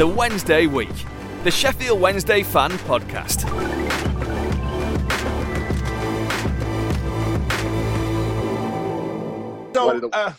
[0.00, 0.88] The Wednesday Week,
[1.44, 3.42] the Sheffield Wednesday Fan Podcast.
[9.74, 10.32] So uh,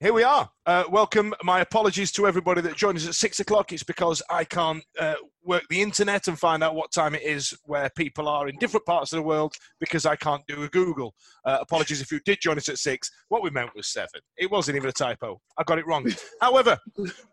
[0.00, 0.48] here we are.
[0.64, 1.34] Uh, welcome.
[1.42, 3.72] My apologies to everybody that joined us at six o'clock.
[3.72, 7.52] It's because I can't uh, work the internet and find out what time it is
[7.64, 11.14] where people are in different parts of the world because I can't do a Google.
[11.44, 13.10] Uh, apologies if you did join us at six.
[13.28, 14.20] What we meant was seven.
[14.36, 15.40] It wasn't even a typo.
[15.58, 16.06] I got it wrong.
[16.40, 16.78] However,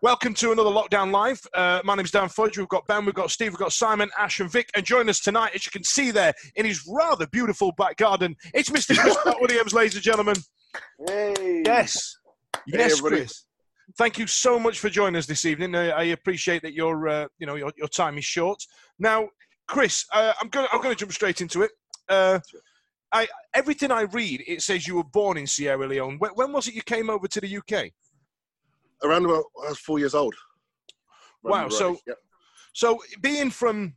[0.02, 1.42] welcome to another Lockdown Live.
[1.54, 2.58] Uh, my name's Dan Fudge.
[2.58, 4.72] We've got Ben, we've got Steve, we've got Simon, Ash, and Vic.
[4.76, 8.36] And join us tonight, as you can see there in his rather beautiful back garden,
[8.56, 8.98] it's Mr.
[8.98, 10.36] Chris Williams, ladies and gentlemen.
[11.08, 11.62] Hey.
[11.64, 12.16] Yes.
[12.68, 13.22] Hey, Yes, everybody.
[13.24, 13.46] Chris.
[13.98, 15.76] Thank you so much for joining us this evening.
[15.76, 18.58] I, I appreciate that your, uh, you know, your, your time is short.
[18.98, 19.30] Now,
[19.68, 20.68] Chris, uh, I'm going.
[20.72, 21.72] I'm going to jump straight into it.
[22.10, 22.40] Uh,
[23.12, 26.18] I everything I read, it says you were born in Sierra Leone.
[26.20, 27.92] When, when was it you came over to the UK?
[29.04, 30.36] Around about I was four years old.
[31.44, 32.14] Wow, so- yeah.
[32.74, 33.94] So being from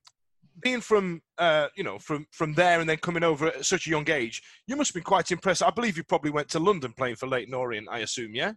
[0.61, 3.91] being from uh, you know from from there and then coming over at such a
[3.91, 5.63] young age, you must have been quite impressed.
[5.63, 7.89] I believe you probably went to London playing for Leyton Orient.
[7.91, 8.53] I assume, yeah.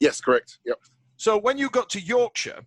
[0.00, 0.58] yes, correct.
[0.64, 0.78] Yep.
[1.16, 2.60] So when you got to Yorkshire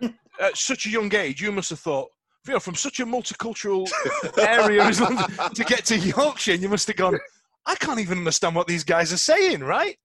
[0.40, 2.10] at such a young age, you must have thought,
[2.46, 3.88] you know, from such a multicultural
[4.38, 7.18] area as London, to get to Yorkshire, you must have gone,
[7.66, 9.96] I can't even understand what these guys are saying, right?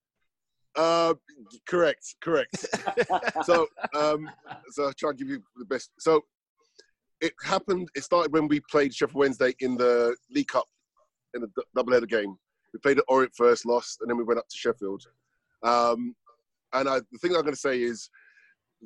[0.75, 1.15] Uh,
[1.67, 2.65] correct, correct.
[3.43, 4.29] so, um,
[4.69, 5.91] so I'll try and give you the best.
[5.99, 6.23] So,
[7.21, 7.89] it happened.
[7.95, 10.65] It started when we played Sheffield Wednesday in the League Cup
[11.33, 12.35] in the double-header game.
[12.73, 15.03] We played at Orient first, lost, and then we went up to Sheffield.
[15.63, 16.15] Um,
[16.73, 18.09] and I, the thing I'm going to say is,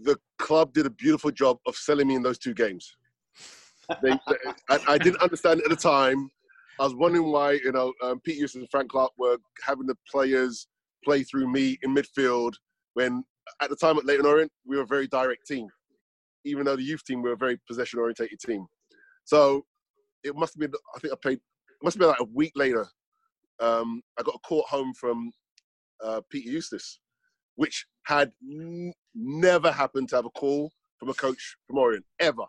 [0.03, 2.95] the club did a beautiful job of selling me in those two games.
[4.01, 6.29] They, they- I, I didn't understand at the time.
[6.79, 9.95] I was wondering why, you know, um, Pete Eustace and Frank Clark were having the
[10.09, 10.67] players
[11.03, 12.53] play through me in midfield
[12.95, 13.23] when
[13.61, 15.67] at the time at Leyton Orient, we were a very direct team.
[16.45, 18.65] Even though the youth team were a very possession orientated team.
[19.23, 19.65] So
[20.23, 22.53] it must have been, I think I played, it must have been like a week
[22.55, 22.87] later.
[23.59, 25.31] Um, I got a call home from
[26.03, 26.99] uh, Peter Eustace,
[27.55, 32.43] which had n- never happened to have a call from a coach from Orient, ever.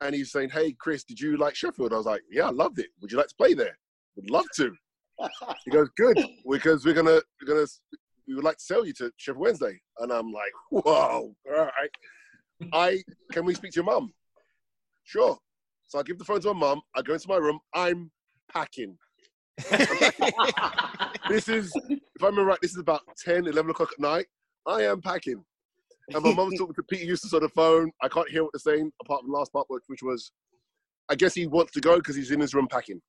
[0.00, 1.92] And he's saying, Hey, Chris, did you like Sheffield?
[1.92, 2.86] I was like, Yeah, I loved it.
[3.00, 3.76] Would you like to play there?
[4.16, 4.72] Would love to.
[5.66, 6.16] He goes, Good,
[6.50, 7.66] because we're gonna we're gonna
[8.26, 9.78] we would like to sell you to Sheffield Wednesday.
[9.98, 11.90] And I'm like, Whoa, all right.
[12.72, 14.12] I can we speak to your mum?
[15.04, 15.36] Sure.
[15.86, 16.82] So I give the phone to my mum.
[16.94, 17.58] I go into my room.
[17.74, 18.10] I'm
[18.52, 18.96] packing.
[21.28, 24.26] this is, if I remember right, this is about 10, 11 o'clock at night.
[24.66, 25.44] I am packing.
[26.14, 27.90] And my mum's talking to Peter Eustace on the phone.
[28.02, 30.32] I can't hear what they're saying, apart from the last part, which, which was,
[31.08, 33.00] I guess he wants to go because he's in his room packing.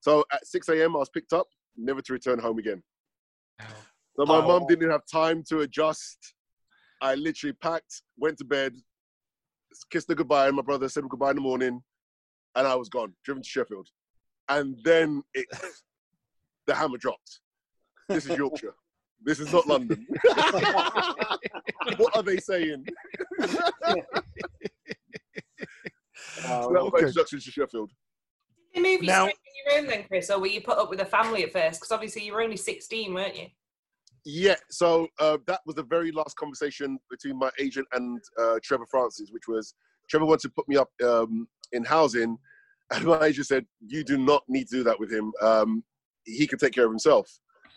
[0.00, 1.46] So at 6 a.m., I was picked up,
[1.76, 2.82] never to return home again.
[4.16, 4.68] So my mum oh.
[4.68, 6.34] didn't have time to adjust.
[7.00, 8.74] I literally packed, went to bed,
[9.90, 11.82] kissed her goodbye, and my brother said goodbye in the morning,
[12.56, 13.88] and I was gone, driven to Sheffield.
[14.48, 15.46] And then it,
[16.66, 17.40] the hammer dropped.
[18.08, 18.74] This is Yorkshire.
[19.22, 20.06] This is not London.
[21.96, 22.86] what are they saying?
[23.40, 23.46] so
[26.42, 27.06] that was my okay.
[27.06, 27.90] introduction to Sheffield.
[28.74, 30.78] Did they move you Now- straight on your own then, Chris, or were you put
[30.78, 31.80] up with a family at first?
[31.80, 33.46] Because obviously you were only 16, weren't you?
[34.24, 38.86] Yeah, so uh, that was the very last conversation between my agent and uh, Trevor
[38.90, 39.74] Francis, which was
[40.08, 42.36] Trevor wanted to put me up um, in housing,
[42.90, 45.32] and my agent said, "You do not need to do that with him.
[45.40, 45.84] Um,
[46.24, 47.30] he can take care of himself."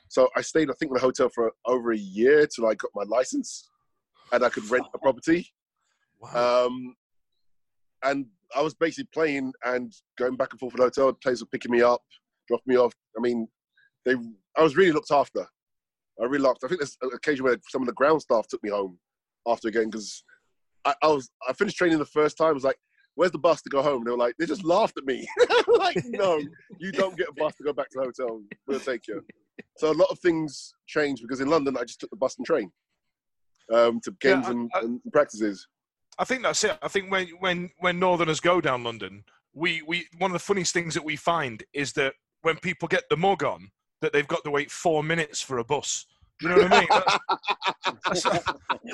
[0.10, 2.92] So I stayed, I think, in a hotel for over a year till I got
[2.94, 3.69] my license,
[4.31, 5.48] and I could rent a property.
[6.34, 6.96] Um,
[8.04, 8.25] and
[8.56, 11.13] I was basically playing and going back and forth with the hotel.
[11.13, 12.01] Players were picking me up,
[12.48, 12.94] dropping me off.
[13.18, 13.48] I mean,
[14.06, 14.16] they.
[14.57, 15.48] I was really looked after.
[16.21, 16.63] I really looked.
[16.63, 18.98] I think there's an occasion where some of the ground staff took me home
[19.48, 20.24] after a game because
[20.86, 21.30] I, I was.
[21.48, 22.50] I finished training the first time.
[22.50, 22.77] I was like,
[23.15, 25.27] "Where's the bus to go home?" They were like, they just laughed at me.
[25.77, 26.39] like, no,
[26.80, 28.42] you don't get a bus to go back to the hotel.
[28.68, 29.25] We'll take you.
[29.77, 32.45] So a lot of things changed because in London I just took the bus and
[32.45, 32.71] train
[33.74, 35.68] um, to Yeah, games I- and, and practices.
[36.19, 36.77] I think that's it.
[36.83, 39.24] I think when when when Northerners go down London,
[39.54, 42.13] we we one of the funniest things that we find is that
[42.44, 43.71] when people get the mug on,
[44.04, 46.06] that they've got to wait four minutes for a bus.
[46.42, 46.88] You know what I mean?
[48.06, 48.24] That's-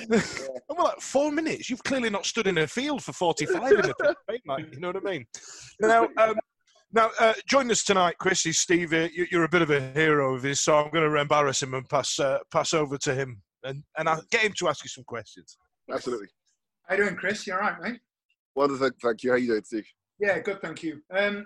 [0.07, 1.69] that's- I'm like four minutes.
[1.69, 3.93] You've clearly not stood in a field for forty-five in a
[4.29, 5.25] thing, like, You know what I mean?
[5.81, 6.35] Now, um,
[6.93, 8.45] now uh, join us tonight, Chris.
[8.45, 8.93] Is Steve?
[8.93, 11.63] Uh, you- you're a bit of a hero of his, so I'm going to embarrass
[11.63, 14.83] him and pass uh, pass over to him and and I'll get him to ask
[14.83, 15.57] you some questions.
[15.91, 16.27] Absolutely.
[16.87, 17.47] How you doing, Chris?
[17.47, 17.99] You all right, mate?
[18.55, 18.89] Wonderful.
[19.01, 19.31] Thank you.
[19.31, 19.87] How you doing, Steve?
[20.19, 21.01] Yeah, good, thank you.
[21.11, 21.45] Um,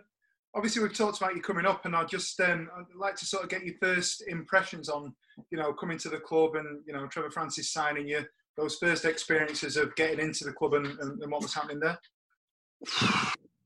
[0.55, 3.43] obviously, we've talked about you coming up, and I'd just um, I'd like to sort
[3.43, 5.13] of get your first impressions on,
[5.51, 8.23] you know, coming to the club and you know Trevor Francis signing you.
[8.55, 11.97] Those first experiences of getting into the club and, and, and what was happening there.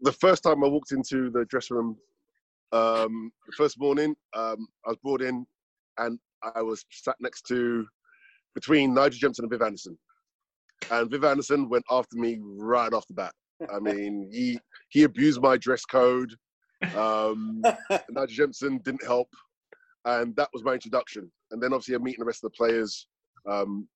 [0.01, 1.97] the first time I walked into the dressing room,
[2.71, 5.45] um, the first morning, um, I was brought in
[5.97, 6.17] and
[6.55, 7.85] I was sat next to
[8.55, 9.97] between Nigel Jemson and Viv Anderson.
[10.89, 13.33] And Viv Anderson went after me right off the bat.
[13.73, 14.59] I mean, he
[14.89, 16.33] he abused my dress code.
[16.95, 17.61] Um,
[18.09, 19.29] Nigel Jemson didn't help,
[20.05, 21.31] and that was my introduction.
[21.51, 23.07] And then obviously, meeting the rest of the players
[23.47, 23.87] um,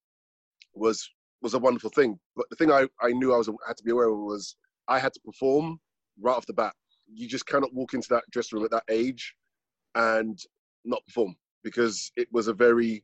[0.73, 1.09] was
[1.41, 2.19] was a wonderful thing.
[2.35, 4.55] But the thing I, I knew I was had to be aware of was
[4.87, 5.79] I had to perform
[6.19, 6.73] right off the bat.
[7.11, 9.33] You just cannot walk into that dressing room at that age
[9.95, 10.39] and
[10.85, 13.03] not perform because it was a very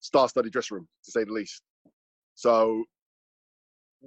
[0.00, 1.62] star-studded dressing room, to say the least.
[2.34, 2.84] So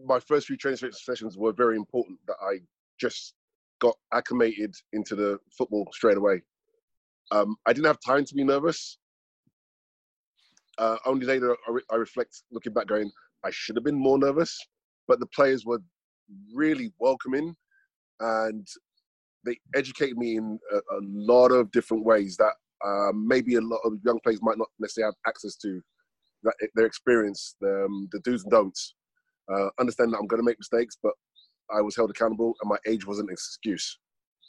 [0.06, 2.60] my first few training sessions were very important that I
[3.00, 3.34] just
[3.80, 6.42] got acclimated into the football straight away.
[7.31, 8.98] Um, I didn't have time to be nervous.
[10.77, 13.10] Uh, only later I, re- I reflect, looking back, going,
[13.44, 14.57] I should have been more nervous.
[15.07, 15.80] But the players were
[16.54, 17.56] really welcoming,
[18.19, 18.68] and
[19.45, 22.54] they educated me in a, a lot of different ways that
[22.86, 25.81] uh, maybe a lot of young players might not necessarily have access to.
[26.44, 28.95] That their experience, the, um, the do's and don'ts.
[29.51, 31.13] Uh, understand that I'm going to make mistakes, but
[31.74, 34.00] I was held accountable, and my age wasn't an excuse.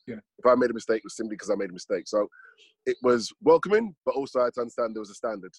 [0.07, 0.17] Yeah.
[0.39, 2.07] If I made a mistake, it was simply because I made a mistake.
[2.07, 2.29] So
[2.85, 5.53] it was welcoming, but also I had to understand there was a standard.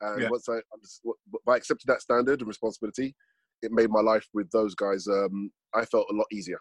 [0.00, 0.30] And Yeah.
[0.30, 0.60] once I
[1.54, 3.14] accepting that standard and responsibility,
[3.62, 5.06] it made my life with those guys.
[5.06, 6.60] Um, I felt a lot easier.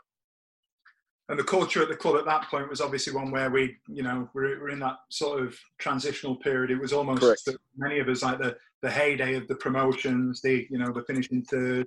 [1.29, 4.01] And the culture at the club at that point was obviously one where we, you
[4.01, 6.71] know, we're, we're in that sort of transitional period.
[6.71, 7.47] It was almost
[7.77, 11.43] many of us like the, the heyday of the promotions, the, you know, the finishing
[11.43, 11.85] third,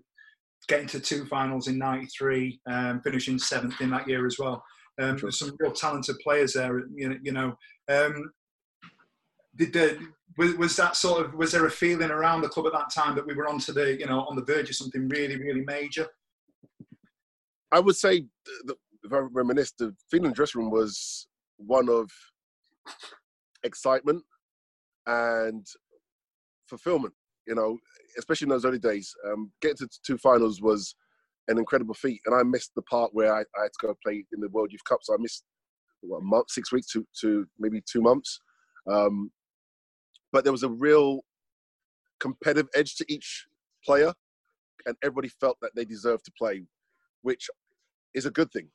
[0.69, 4.63] getting to two finals in '93, um, finishing seventh in that year as well.
[5.01, 7.57] Um, there's some real talented players there, you know.
[7.89, 8.33] Um,
[9.57, 9.99] did the,
[10.39, 13.15] was, was that sort of was there a feeling around the club at that time
[13.17, 16.07] that we were onto the, you know, on the verge of something really, really major?
[17.71, 18.29] I would say, th-
[18.67, 22.11] th- if I reminisce, the feeling in the dressing room was one of
[23.65, 24.23] excitement
[25.07, 25.67] and
[26.69, 27.15] fulfillment.
[27.47, 27.79] You know,
[28.19, 30.95] especially in those early days, um, getting to two finals was
[31.49, 34.25] an incredible feat, and I missed the part where I, I had to go play
[34.33, 35.01] in the World Youth Cup.
[35.03, 35.45] So I missed
[36.03, 38.41] what, a month, six weeks to, to maybe two months.
[38.91, 39.31] Um,
[40.33, 41.21] but there was a real
[42.21, 43.47] competitive edge to each
[43.85, 44.13] player,
[44.87, 46.65] and everybody felt that they deserved to play,
[47.23, 47.51] which
[48.15, 48.69] is a good thing.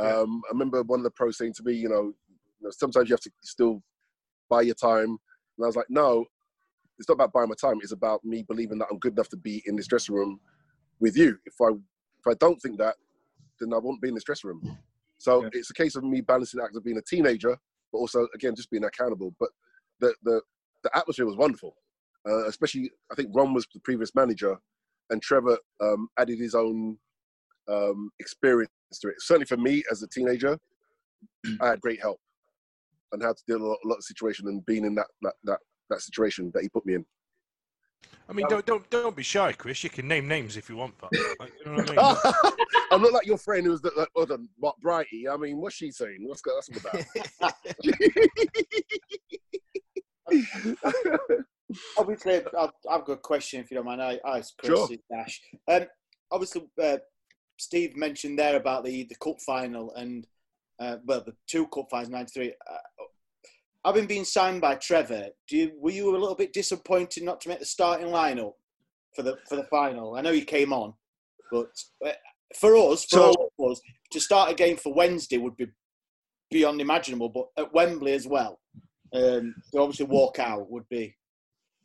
[0.00, 3.08] Um, I remember one of the pros saying to me, you know, you know, sometimes
[3.08, 3.82] you have to still
[4.48, 5.10] buy your time.
[5.56, 6.24] And I was like, no,
[6.98, 7.78] it's not about buying my time.
[7.82, 10.40] It's about me believing that I'm good enough to be in this dressing room
[11.00, 11.38] with you.
[11.46, 12.96] If I if I don't think that,
[13.60, 14.62] then I won't be in this dressing room.
[15.18, 15.50] So Yeah.
[15.52, 17.56] it's a case of me balancing the act of being a teenager,
[17.92, 19.34] but also again just being accountable.
[19.38, 19.50] But
[20.00, 20.42] the the
[20.82, 21.76] the atmosphere was wonderful,
[22.28, 24.58] uh, especially I think Ron was the previous manager,
[25.10, 26.98] and Trevor um, added his own
[27.68, 29.16] um, experience to it.
[29.20, 30.58] Certainly for me as a teenager,
[31.60, 32.20] I had great help
[33.12, 35.06] on how to deal with a lot, a lot of situation and being in that,
[35.22, 37.04] that that that situation that he put me in.
[38.28, 39.82] I mean, don't don't don't be shy, Chris.
[39.82, 42.52] You can name names if you want, but like, you know what I mean?
[42.90, 45.28] I'm not like your friend who was the, like, other Mark Brighty.
[45.30, 46.18] I mean, what's she saying?
[46.20, 47.04] What's go- that's all about?
[51.98, 54.02] Obviously, I've, I've got a question if you don't mind.
[54.02, 54.88] I, I Chris Sure.
[55.10, 55.40] Dash.
[55.66, 55.86] Um,
[56.30, 56.98] obviously, uh,
[57.58, 60.26] Steve mentioned there about the the cup final and
[60.78, 62.48] uh, well, the two cup finals, '93.
[62.48, 62.76] Uh,
[63.84, 67.48] having been signed by Trevor, do you, were you a little bit disappointed not to
[67.48, 68.52] make the starting lineup
[69.14, 70.16] for the for the final?
[70.16, 70.94] I know you came on,
[71.50, 71.70] but
[72.04, 72.12] uh,
[72.58, 73.80] for us, for So- all of us,
[74.12, 75.66] to start a game for Wednesday would be
[76.50, 77.28] beyond imaginable.
[77.28, 78.58] But at Wembley as well,
[79.12, 81.14] um, to obviously walk out would be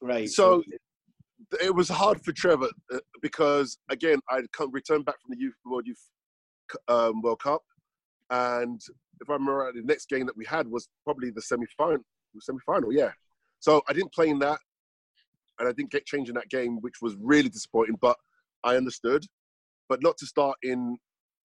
[0.01, 0.31] great.
[0.31, 0.63] So
[1.61, 5.55] it was hard for Trevor uh, because again I'd come returned back from the youth
[5.65, 6.09] World Youth
[6.87, 7.61] um, World Cup,
[8.33, 8.81] and
[9.21, 12.03] if I remember right, the next game that we had was probably the semi final.
[12.39, 13.11] Semi final, yeah.
[13.59, 14.57] So I didn't play in that,
[15.59, 17.97] and I didn't get changed in that game, which was really disappointing.
[18.01, 18.17] But
[18.63, 19.23] I understood,
[19.87, 20.97] but not to start in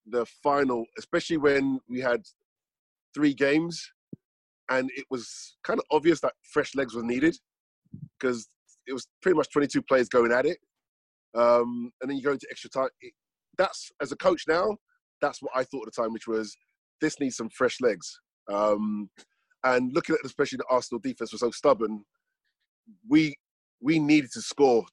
[0.06, 2.22] the final, especially when we had
[3.14, 3.86] three games,
[4.70, 7.36] and it was kind of obvious that fresh legs were needed
[8.18, 8.48] because
[8.86, 10.56] it was pretty much 22 players going at it.
[11.34, 12.88] Um, and then you go into extra time.
[13.02, 13.12] It,
[13.58, 14.76] that's, as a coach now,
[15.20, 16.56] that's what I thought at the time, which was
[17.00, 18.20] this needs some fresh legs.
[18.52, 19.10] Um,
[19.64, 22.04] and looking at especially the Arsenal defense was so stubborn,
[23.08, 23.34] we
[23.80, 24.84] we needed to score.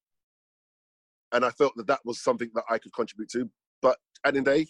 [1.32, 3.50] And I felt that that was something that I could contribute to.
[3.82, 4.68] But at the end day,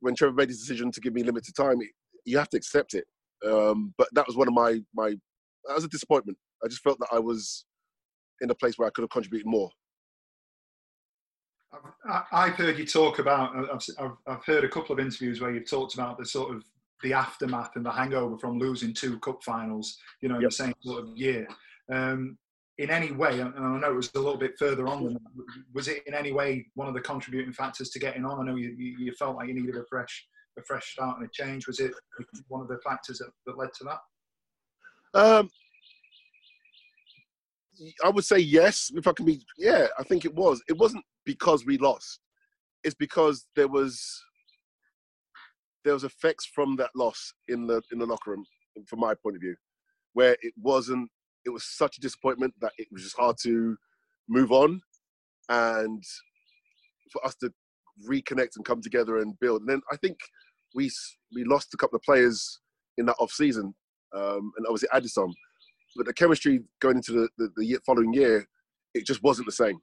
[0.00, 1.78] when Trevor made his decision to give me limited time,
[2.24, 3.04] you have to accept it.
[3.46, 5.10] Um, but that was one of my my
[5.66, 6.38] that was a disappointment.
[6.64, 7.64] I just felt that I was
[8.40, 9.70] in a place where I could have contributed more.
[12.04, 13.56] I- I've heard you talk about.
[13.56, 16.64] I've, I've, I've heard a couple of interviews where you've talked about the sort of
[17.02, 19.98] the aftermath and the hangover from losing two cup finals.
[20.20, 21.46] You know, in the same sort of year.
[21.90, 22.38] Um,
[22.78, 25.44] in any way, and I know it was a little bit further on than that.
[25.74, 28.40] Was it in any way one of the contributing factors to getting on?
[28.40, 30.26] I know you, you, you felt like you needed a fresh
[30.58, 31.66] a fresh start and a change.
[31.66, 31.92] Was it
[32.48, 33.98] one of the factors that, that led to that?
[35.14, 35.50] Um,
[38.04, 38.90] I would say yes.
[38.94, 40.62] If I can be, yeah, I think it was.
[40.68, 42.20] It wasn't because we lost.
[42.84, 44.02] It's because there was
[45.84, 48.44] there was effects from that loss in the in the locker room,
[48.86, 49.56] from my point of view,
[50.14, 51.08] where it wasn't.
[51.44, 53.76] It was such a disappointment that it was just hard to
[54.28, 54.80] move on,
[55.48, 56.02] and
[57.12, 57.52] for us to
[58.08, 59.62] reconnect and come together and build.
[59.62, 60.18] And then I think
[60.74, 60.90] we
[61.34, 62.60] we lost a couple of players
[62.98, 63.74] in that off season,
[64.14, 65.32] um, and obviously added some.
[65.96, 68.46] But the chemistry going into the, the, the following year,
[68.94, 69.78] it just wasn't the same.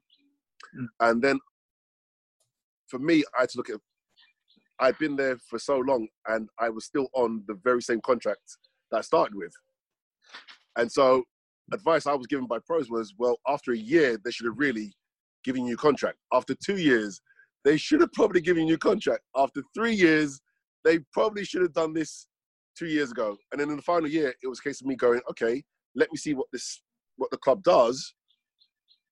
[0.78, 0.88] Mm.
[1.00, 1.40] And then
[2.88, 3.80] for me, I had to look at.
[4.82, 8.58] I'd been there for so long, and I was still on the very same contract
[8.92, 9.52] that I started with.
[10.78, 11.24] And so,
[11.74, 14.94] advice I was given by pros was, well, after a year, they should have really
[15.44, 16.18] given you a contract.
[16.34, 17.22] After two years,
[17.66, 19.24] they should have probably given you a contract.
[19.36, 20.40] After three years,
[20.86, 22.28] they probably should have done this
[22.78, 23.38] two years ago.
[23.52, 25.62] And then in the final year, it was a case of me going, okay,
[25.96, 26.82] let me see what this,
[27.18, 28.14] what the club does.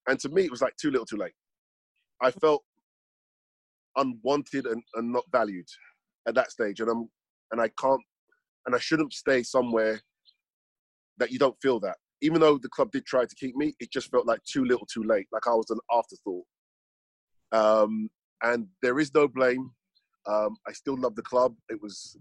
[0.07, 1.33] And to me, it was like too little, too late.
[2.21, 2.63] I felt
[3.95, 5.67] unwanted and, and not valued
[6.27, 7.09] at that stage, and I'm,
[7.51, 8.01] and I can't,
[8.65, 9.99] and I shouldn't stay somewhere
[11.17, 11.97] that you don't feel that.
[12.21, 14.87] Even though the club did try to keep me, it just felt like too little,
[14.91, 15.27] too late.
[15.31, 16.45] Like I was an afterthought.
[17.51, 18.09] Um,
[18.41, 19.71] and there is no blame.
[20.27, 21.55] Um, I still love the club.
[21.69, 22.17] It was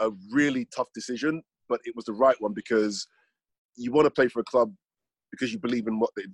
[0.00, 3.06] a really tough decision, but it was the right one because
[3.76, 4.72] you want to play for a club
[5.30, 6.24] because you believe in what they,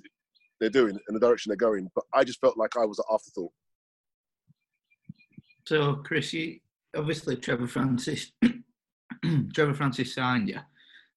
[0.60, 1.88] they're doing and the direction they're going.
[1.94, 3.52] But I just felt like I was an afterthought.
[5.66, 6.60] So, Chris, you,
[6.96, 8.32] obviously Trevor Francis,
[9.54, 10.60] Trevor Francis signed you.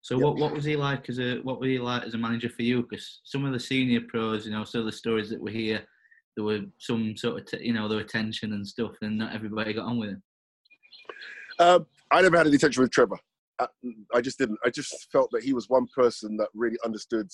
[0.01, 2.49] So, what, what was he like as a what was he like as a manager
[2.49, 2.81] for you?
[2.83, 5.83] Because some of the senior pros, you know, some of the stories that we hear,
[6.35, 9.35] there were some sort of t- you know there were tension and stuff, and not
[9.35, 10.23] everybody got on with him.
[11.59, 13.17] Um, I never had any tension with Trevor.
[13.60, 13.68] I,
[14.13, 14.60] I just didn't.
[14.66, 17.28] I just felt that he was one person that really understood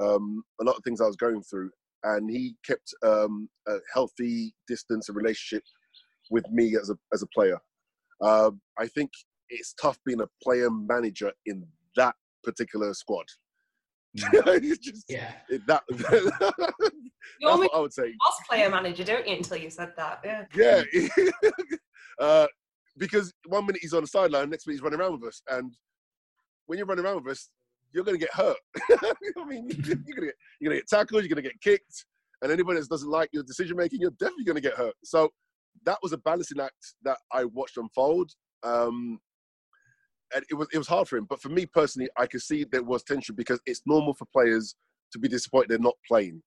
[0.00, 1.70] um, a lot of things I was going through,
[2.04, 5.62] and he kept um, a healthy distance and relationship
[6.30, 7.58] with me as a as a player.
[8.20, 9.10] Um, I think
[9.48, 13.26] it's tough being a player manager in that particular squad.
[14.46, 15.32] It's just- Yeah.
[15.48, 15.82] it- that,
[17.40, 18.02] You that's what I would say.
[18.04, 20.20] was player manager, don't you, until you said that?
[20.24, 20.44] Yeah.
[20.54, 20.82] Yeah,
[22.20, 22.46] uh,
[22.96, 25.74] because one minute he's on the sideline, next minute he's running around with us, and
[26.66, 27.50] when you're running around with us,
[27.92, 28.56] you're going to get hurt.
[28.90, 32.04] I mean, you're going to get you're to get tackled, you're going to get kicked,
[32.42, 34.94] and anybody that doesn't like your decision making, you're definitely going to get hurt.
[35.04, 35.30] So
[35.84, 38.30] that was a balancing act that I watched unfold.
[38.62, 39.18] Um,
[40.34, 42.64] and it was it was hard for him, but for me personally, I could see
[42.64, 44.74] there was tension because it's normal for players
[45.12, 46.42] to be disappointed they're not playing,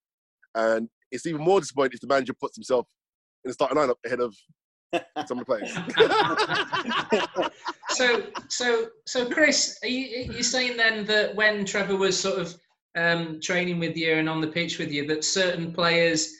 [0.55, 2.85] and it's even more disappointing if the manager puts himself
[3.45, 4.35] in the starting lineup ahead of
[5.27, 5.73] some of the players.
[7.89, 12.55] so, so, so, Chris, are you, you're saying then that when Trevor was sort of
[12.95, 16.31] um, training with you and on the pitch with you, that certain players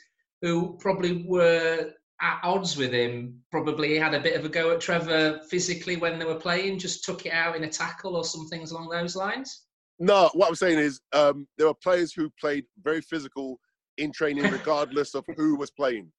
[0.42, 4.80] who probably were at odds with him probably had a bit of a go at
[4.80, 8.48] Trevor physically when they were playing, just took it out in a tackle or some
[8.48, 9.66] things along those lines?
[10.00, 13.58] No, what I'm saying is um, there were players who played very physical
[13.98, 16.10] in training, regardless of who was playing.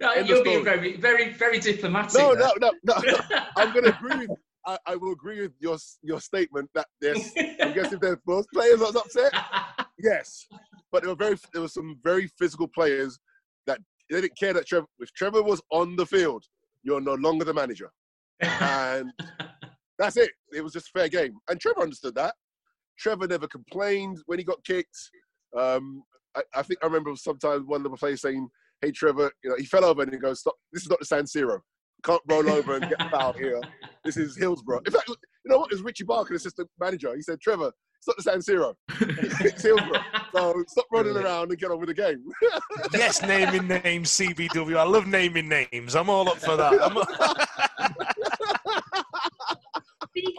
[0.00, 2.18] No, you're being very, very, very diplomatic.
[2.18, 2.48] No, there.
[2.60, 3.18] no, no, no.
[3.56, 4.38] I'm going to agree with.
[4.66, 7.32] I, I will agree with your your statement that there's.
[7.60, 9.32] I'm guessing there's both players that was upset.
[9.98, 10.46] Yes,
[10.92, 11.36] but there were very.
[11.52, 13.18] There were some very physical players
[13.66, 14.86] that they didn't care that Trevor.
[14.98, 16.44] If Trevor was on the field,
[16.82, 17.90] you're no longer the manager,
[18.40, 19.10] and
[19.98, 20.30] that's it.
[20.52, 22.34] It was just fair game, and Trevor understood that.
[22.98, 24.98] Trevor never complained when he got kicked.
[25.56, 26.02] Um,
[26.36, 28.48] I, I think I remember sometimes one of the players saying,
[28.82, 30.54] "Hey, Trevor, you know, he fell over and he goes, stop.
[30.72, 31.58] This is not the San Siro.
[32.04, 33.60] Can't roll over and get fouled here.
[34.04, 34.80] This is Hillsborough.
[34.86, 35.16] In fact, you
[35.46, 35.72] know what?
[35.72, 37.14] It was Richie Barker, the assistant manager.
[37.16, 38.74] He said, Trevor, it's not the San Siro.
[39.44, 40.02] it's Hillsborough.
[40.32, 42.22] So stop running around and get on with the game.
[42.92, 44.76] yes, naming names, CBW.
[44.76, 45.96] I love naming names.
[45.96, 46.80] I'm all up for that.
[46.80, 46.96] I'm-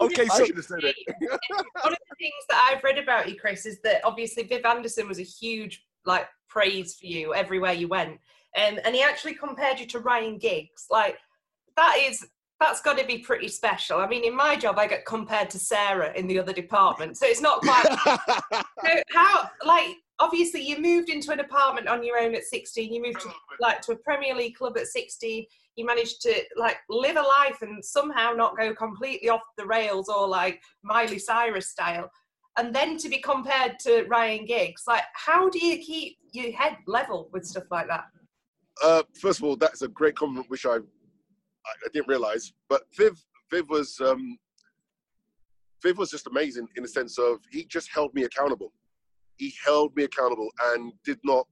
[0.00, 0.96] okay, so should have said it.
[1.20, 5.08] One of the things that I've read about you, Chris, is that obviously Viv Anderson
[5.08, 8.18] was a huge like praise for you everywhere you went,
[8.56, 10.86] um, and he actually compared you to Ryan Giggs.
[10.90, 11.18] Like
[11.76, 12.26] that is
[12.60, 13.98] that's got to be pretty special.
[13.98, 17.26] I mean, in my job, I get compared to Sarah in the other department, so
[17.26, 17.86] it's not quite.
[18.84, 23.02] so how like obviously you moved into an apartment on your own at 16 you
[23.02, 25.44] moved to like to a premier league club at 16
[25.76, 30.08] you managed to like live a life and somehow not go completely off the rails
[30.08, 32.10] or like miley cyrus style
[32.58, 36.76] and then to be compared to ryan giggs like how do you keep your head
[36.86, 38.04] level with stuff like that
[38.82, 42.44] Uh, first of all, that's a great compliment, which I I, I didn't realize.
[42.72, 43.14] But Viv,
[43.50, 44.22] Viv was um,
[45.82, 48.70] Viv was just amazing in the sense of he just held me accountable.
[49.36, 51.46] He held me accountable and did not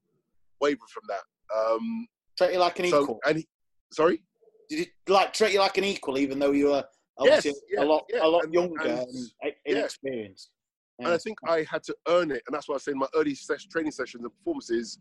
[0.63, 1.25] waver from that.
[1.59, 2.07] Um,
[2.39, 3.19] treat you like an so- equal.
[3.27, 3.45] And he,
[3.93, 4.23] sorry.
[4.71, 6.85] Did he like treat you like an equal, even though you were
[7.25, 9.51] Yes, yeah, a lot yeah, a lot and- younger and- and, yeah.
[9.67, 10.51] inexperienced?
[10.99, 13.07] And I think I had to earn it, and that's why I say in my
[13.15, 14.99] early ses- training sessions and performances,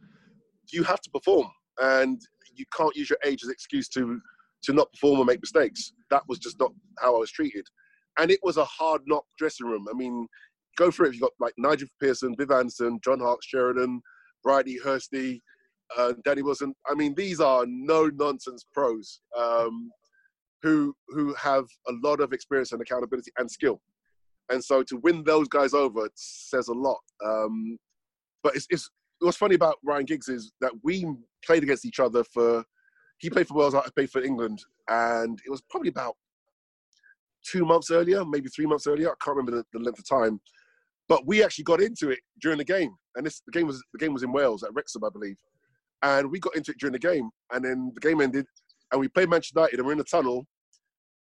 [0.71, 1.47] you have to perform,
[1.79, 2.21] and
[2.55, 4.19] you can't use your age as an excuse to
[4.63, 5.93] to not perform or make mistakes.
[6.09, 7.65] That was just not how I was treated,
[8.19, 9.87] and it was a hard knock dressing room.
[9.89, 10.27] I mean,
[10.77, 11.09] go for it.
[11.09, 14.01] If You got like Nigel Pearson, Viv Anderson, John Harkes Sheridan,
[14.45, 15.41] Brighty Hirsty,
[15.97, 16.73] uh, Danny Wilson.
[16.89, 19.89] I mean, these are no nonsense pros um,
[20.61, 23.81] who who have a lot of experience and accountability and skill.
[24.49, 26.99] And so to win those guys over says a lot.
[27.25, 27.77] Um,
[28.43, 31.05] but it's, it's what's funny about Ryan Giggs is that we
[31.45, 32.63] played against each other for.
[33.19, 36.15] He played for Wales, I played for England, and it was probably about
[37.43, 39.09] two months earlier, maybe three months earlier.
[39.09, 40.39] I can't remember the, the length of time,
[41.09, 43.97] but we actually got into it during the game, and this the game was the
[43.97, 45.35] game was in Wales at Wrexham, I believe,
[46.03, 48.45] and we got into it during the game, and then the game ended,
[48.91, 50.45] and we played Manchester United, and we're in the tunnel,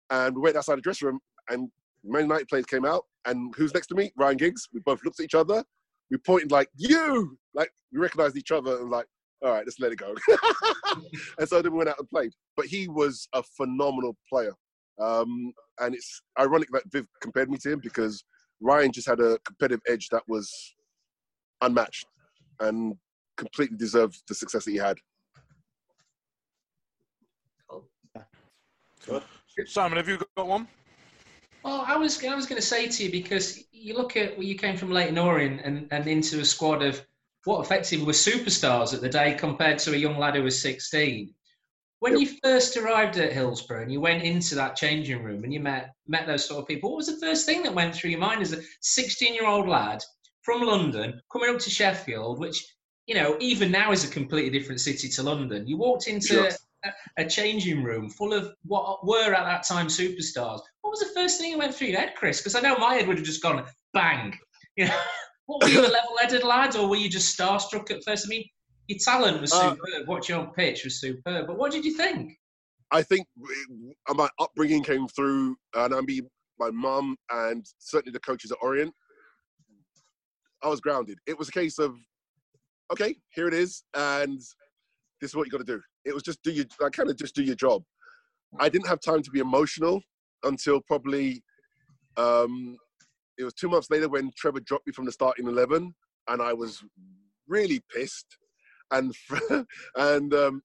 [0.10, 1.70] and we went outside the dressing room, and
[2.04, 4.12] Man United players came out, and who's next to me?
[4.18, 4.68] Ryan Giggs.
[4.74, 5.64] We both looked at each other.
[6.12, 9.06] We pointed like you, like we recognized each other, and like,
[9.44, 10.14] all right, let's let it go.
[11.40, 12.32] and so then we went out and played.
[12.58, 14.54] But he was a phenomenal player,
[15.02, 18.24] um, and it's ironic that Viv compared me to him because
[18.62, 20.52] Ryan just had a competitive edge that was
[21.62, 22.06] unmatched
[22.60, 22.96] and
[23.38, 24.98] completely deserved the success that he had.
[29.66, 30.68] Simon, have you got one?
[31.64, 34.46] Well, I was I was going to say to you because you look at where
[34.46, 37.06] you came from Leyton Orient and, and into a squad of
[37.46, 41.34] what effectively were superstars at the day compared to a young lad who was 16.
[42.00, 45.62] When you first arrived at Hillsborough and you went into that changing room and you
[45.62, 48.20] met met those sort of people, what was the first thing that went through your
[48.20, 50.04] mind as a 16 year old lad
[50.42, 52.66] from London coming up to Sheffield, which
[53.08, 55.66] you know even now is a completely different city to London?
[55.66, 56.52] You walked into.
[57.18, 60.62] A, changing room full of what were at that time superstars.
[60.82, 62.40] What was the first thing that went through your head, Chris?
[62.40, 64.38] Because I know my head would have just gone bang.
[64.76, 65.00] You know,
[65.46, 68.26] what were you a level-headed lad, or were you just starstruck at first?
[68.26, 68.44] I mean,
[68.88, 70.08] your talent was Uh, superb.
[70.08, 71.46] Watching on pitch was superb.
[71.46, 72.32] But what did you think?
[72.90, 73.28] I think
[74.10, 78.58] uh, my upbringing came through, and I mean, my mum and certainly the coaches at
[78.62, 78.94] Orient.
[80.64, 81.20] I was grounded.
[81.28, 81.96] It was a case of,
[82.92, 84.40] okay, here it is, and
[85.22, 85.82] this is what you got to do.
[86.06, 87.84] It was just do your, I kind of just do your job.
[88.60, 90.02] I didn't have time to be emotional
[90.44, 91.44] until probably,
[92.18, 92.78] um,
[93.38, 95.96] it was two months later when Trevor dropped me from the starting eleven,
[96.28, 96.84] and I was
[97.48, 98.38] really pissed.
[98.92, 99.14] And
[99.96, 100.62] and um,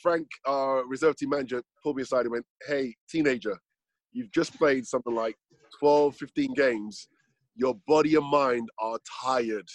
[0.00, 3.56] Frank, our reserve team manager, pulled me aside and went, Hey, teenager,
[4.12, 5.36] you've just played something like
[5.78, 7.08] 12, 15 games.
[7.54, 9.68] Your body and mind are tired.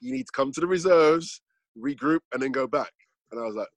[0.00, 1.40] You need to come to the reserves,
[1.76, 2.92] regroup, and then go back.
[3.30, 3.68] And I was like,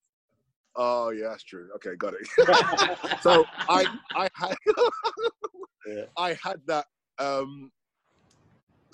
[0.81, 1.67] Oh yeah, that's true.
[1.75, 2.25] Okay, got it.
[3.21, 4.55] so I I had
[6.17, 6.85] I had that
[7.19, 7.69] um,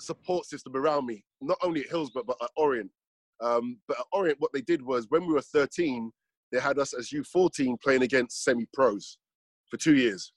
[0.00, 2.90] support system around me, not only at Hillsborough but at Orient.
[3.40, 6.10] Um, but at Orient, what they did was when we were 13,
[6.50, 9.18] they had us as U14 playing against semi-pros
[9.70, 10.32] for two years.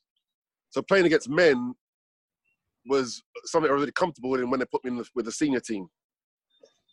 [0.70, 1.74] So playing against men
[2.88, 5.32] was something I was really comfortable with when they put me in the, with the
[5.32, 5.88] senior team.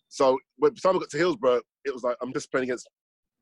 [0.08, 2.88] So by the time I got to Hillsborough, it was like I'm just playing against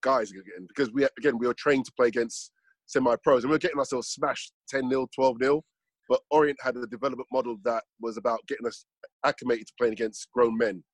[0.05, 2.53] guys again because we again we were trained to play against
[2.87, 5.63] semi-pros and we were getting ourselves smashed 10 0 12 0
[6.09, 8.85] but orient had a development model that was about getting us
[9.25, 10.85] acclimated to playing against grown men.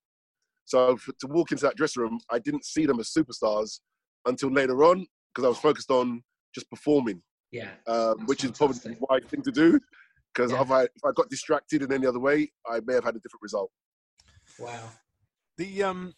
[0.63, 3.81] So to walk into that dressing room i didn't see them as superstars
[4.25, 6.23] until later on because i was focused on
[6.55, 7.21] just performing.
[7.51, 7.71] Yeah.
[7.85, 9.77] um, which is probably the right thing to do
[10.33, 13.15] because if, I, if i got distracted in any other way i may have had
[13.17, 13.69] a different result.
[14.57, 14.89] Wow.
[15.57, 16.13] The um,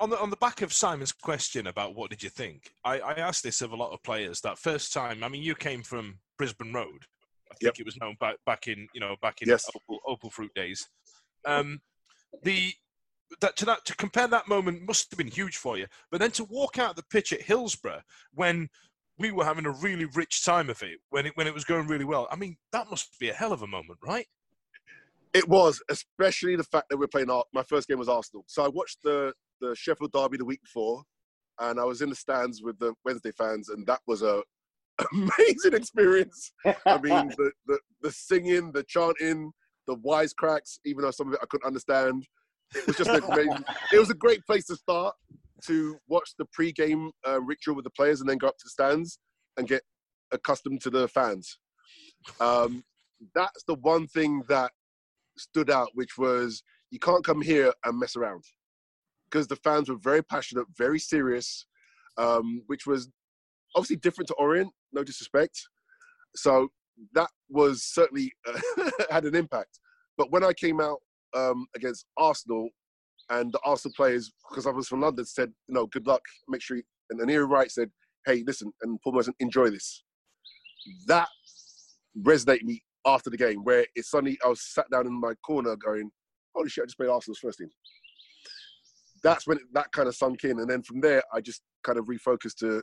[0.00, 3.12] on the on the back of Simon's question about what did you think, I, I
[3.14, 4.40] asked this of a lot of players.
[4.40, 7.04] That first time, I mean, you came from Brisbane Road.
[7.52, 9.64] I think it was known back back in you know back in Yes.
[9.74, 10.88] Opal, Opal Fruit days.
[11.44, 11.80] Um,
[12.42, 12.72] the
[13.40, 15.86] that to that to compare that moment must have been huge for you.
[16.10, 18.68] But then to walk out the pitch at Hillsborough when
[19.18, 21.86] we were having a really rich time of it, when it when it was going
[21.86, 22.26] really well.
[22.30, 24.26] I mean, that must be a hell of a moment, right?
[25.32, 27.28] It was, especially the fact that we're playing.
[27.30, 29.32] Ar- My first game was Arsenal, so I watched the
[29.68, 31.02] the Sheffield derby the week before,
[31.60, 34.42] and I was in the stands with the Wednesday fans, and that was a
[35.12, 36.52] amazing experience.
[36.64, 39.52] I mean, the, the the singing, the chanting,
[39.86, 42.26] the wisecracks, even though some of it I couldn't understand.
[42.74, 43.64] It was just amazing.
[43.92, 45.14] it was a great place to start
[45.66, 48.70] to watch the pre-game uh, ritual with the players, and then go up to the
[48.70, 49.18] stands
[49.56, 49.82] and get
[50.32, 51.58] accustomed to the fans.
[52.40, 52.82] Um,
[53.34, 54.72] that's the one thing that
[55.38, 58.44] stood out, which was you can't come here and mess around
[59.34, 61.66] because the fans were very passionate, very serious,
[62.18, 63.08] um, which was
[63.74, 64.70] obviously different to Orient.
[64.92, 65.60] No disrespect.
[66.36, 66.68] So
[67.14, 69.80] that was certainly uh, had an impact.
[70.16, 70.98] But when I came out
[71.34, 72.68] um, against Arsenal,
[73.30, 76.22] and the Arsenal players, because I was from London, said, "You know, good luck.
[76.48, 77.90] Make sure." You, and Ian Wright said,
[78.26, 80.04] "Hey, listen," and Paul Merson, enjoy this.
[81.08, 81.28] That
[82.22, 85.74] resonated me after the game, where it suddenly I was sat down in my corner
[85.74, 86.10] going,
[86.54, 86.82] "Holy shit!
[86.82, 87.70] I just played Arsenal's first team."
[89.24, 91.98] That's when it, that kind of sunk in, and then from there, I just kind
[91.98, 92.82] of refocused to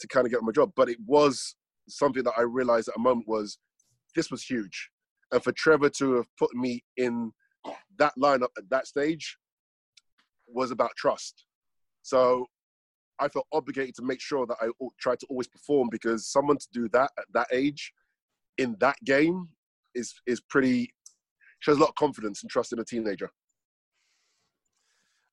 [0.00, 0.72] to kind of get my job.
[0.74, 1.56] But it was
[1.88, 3.58] something that I realized at a moment was
[4.16, 4.88] this was huge,
[5.32, 7.32] and for Trevor to have put me in
[7.98, 9.36] that lineup at that stage
[10.46, 11.44] was about trust.
[12.02, 12.46] So
[13.18, 14.68] I felt obligated to make sure that I
[15.00, 17.92] tried to always perform because someone to do that at that age
[18.58, 19.48] in that game
[19.94, 20.92] is is pretty
[21.60, 23.30] shows a lot of confidence and trust in a teenager.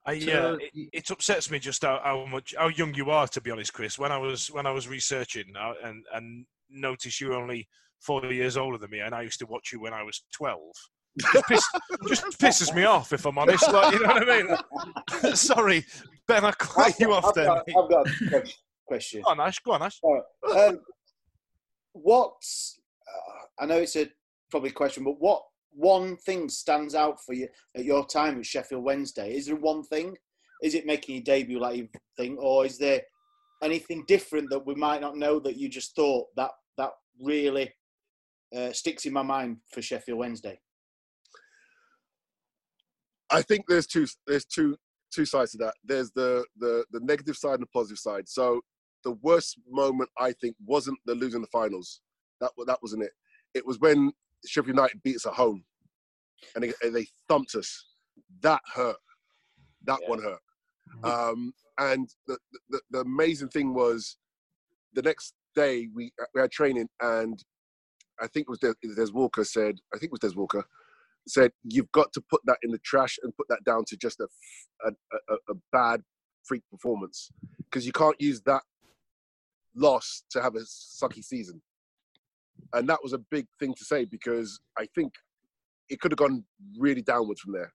[0.05, 3.27] I, So- uh, it, it upsets me just how, how much how young you are,
[3.27, 3.99] to be honest, Chris.
[3.99, 7.67] When I was when I was researching uh, and and noticed you were only
[7.99, 10.73] four years older than me, and I used to watch you when I was twelve.
[11.19, 11.63] Just, piss,
[12.07, 13.71] just pisses me off, if I'm honest.
[13.71, 14.43] Like, you know what I
[15.23, 15.35] mean?
[15.35, 15.85] Sorry,
[16.27, 17.45] Ben, I cut you off I've there.
[17.45, 17.63] got.
[17.67, 18.43] I've got a
[18.87, 19.21] question.
[19.21, 19.59] Go on, Ash.
[19.59, 19.99] Go on, Ash.
[20.01, 20.67] All right.
[20.69, 20.79] Um,
[21.93, 24.09] what's uh, I know it's a
[24.49, 28.83] probably question, but what one thing stands out for you at your time at Sheffield
[28.83, 29.35] Wednesday?
[29.35, 30.15] Is there one thing?
[30.61, 33.01] Is it making your debut like you think, or is there
[33.63, 37.71] anything different that we might not know that you just thought that that really
[38.55, 40.59] uh, sticks in my mind for Sheffield Wednesday?
[43.31, 44.75] I think there's two there's two
[45.11, 45.73] two sides to that.
[45.83, 48.27] There's the the the negative side and the positive side.
[48.27, 48.61] So
[49.03, 52.01] the worst moment I think wasn't the losing the finals.
[52.39, 53.11] That that wasn't it.
[53.53, 54.11] It was when
[54.45, 55.63] Sheffield United beat us at home,
[56.55, 57.85] and they, and they thumped us.
[58.41, 58.97] That hurt.
[59.85, 60.39] That one hurt.
[61.03, 62.37] Um, and the,
[62.69, 64.17] the the amazing thing was,
[64.93, 67.43] the next day we we had training, and
[68.19, 69.75] I think it was Des, Des Walker said.
[69.93, 70.65] I think it was Des Walker
[71.27, 74.19] said you've got to put that in the trash and put that down to just
[74.19, 74.27] a
[74.85, 74.91] a,
[75.29, 76.01] a, a bad
[76.43, 77.31] freak performance
[77.65, 78.63] because you can't use that
[79.75, 81.61] loss to have a sucky season.
[82.73, 85.13] And that was a big thing to say because I think
[85.89, 86.43] it could have gone
[86.77, 87.71] really downwards from there.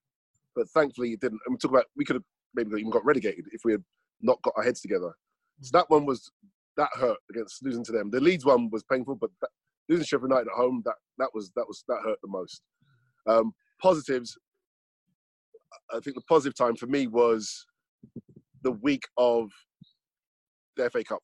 [0.54, 1.40] But thankfully it didn't.
[1.46, 3.84] And we talk about we could have maybe even got relegated if we had
[4.22, 5.12] not got our heads together.
[5.60, 6.30] So that one was
[6.76, 8.10] that hurt against losing to them.
[8.10, 9.50] The Leeds one was painful, but that,
[9.88, 12.62] losing Sheffield United at home that that was that was that hurt the most.
[13.26, 14.36] Um, positives,
[15.92, 17.66] I think the positive time for me was
[18.62, 19.50] the week of
[20.76, 21.20] the FA Cup.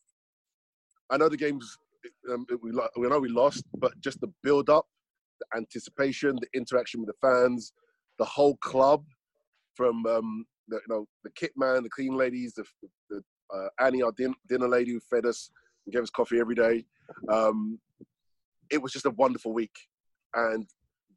[1.10, 1.76] I know the games,
[2.30, 4.86] um, we, we know we lost, but just the build up,
[5.40, 7.72] the anticipation, the interaction with the fans,
[8.18, 9.04] the whole club,
[9.74, 12.64] from um, the, you know the kit man, the clean ladies, the,
[13.10, 13.22] the
[13.54, 15.50] uh, Annie, our din- dinner lady, who fed us
[15.86, 16.84] and gave us coffee every day.
[17.28, 17.78] Um,
[18.70, 19.74] it was just a wonderful week,
[20.34, 20.66] and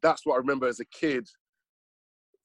[0.02, 1.28] that's what I remember as a kid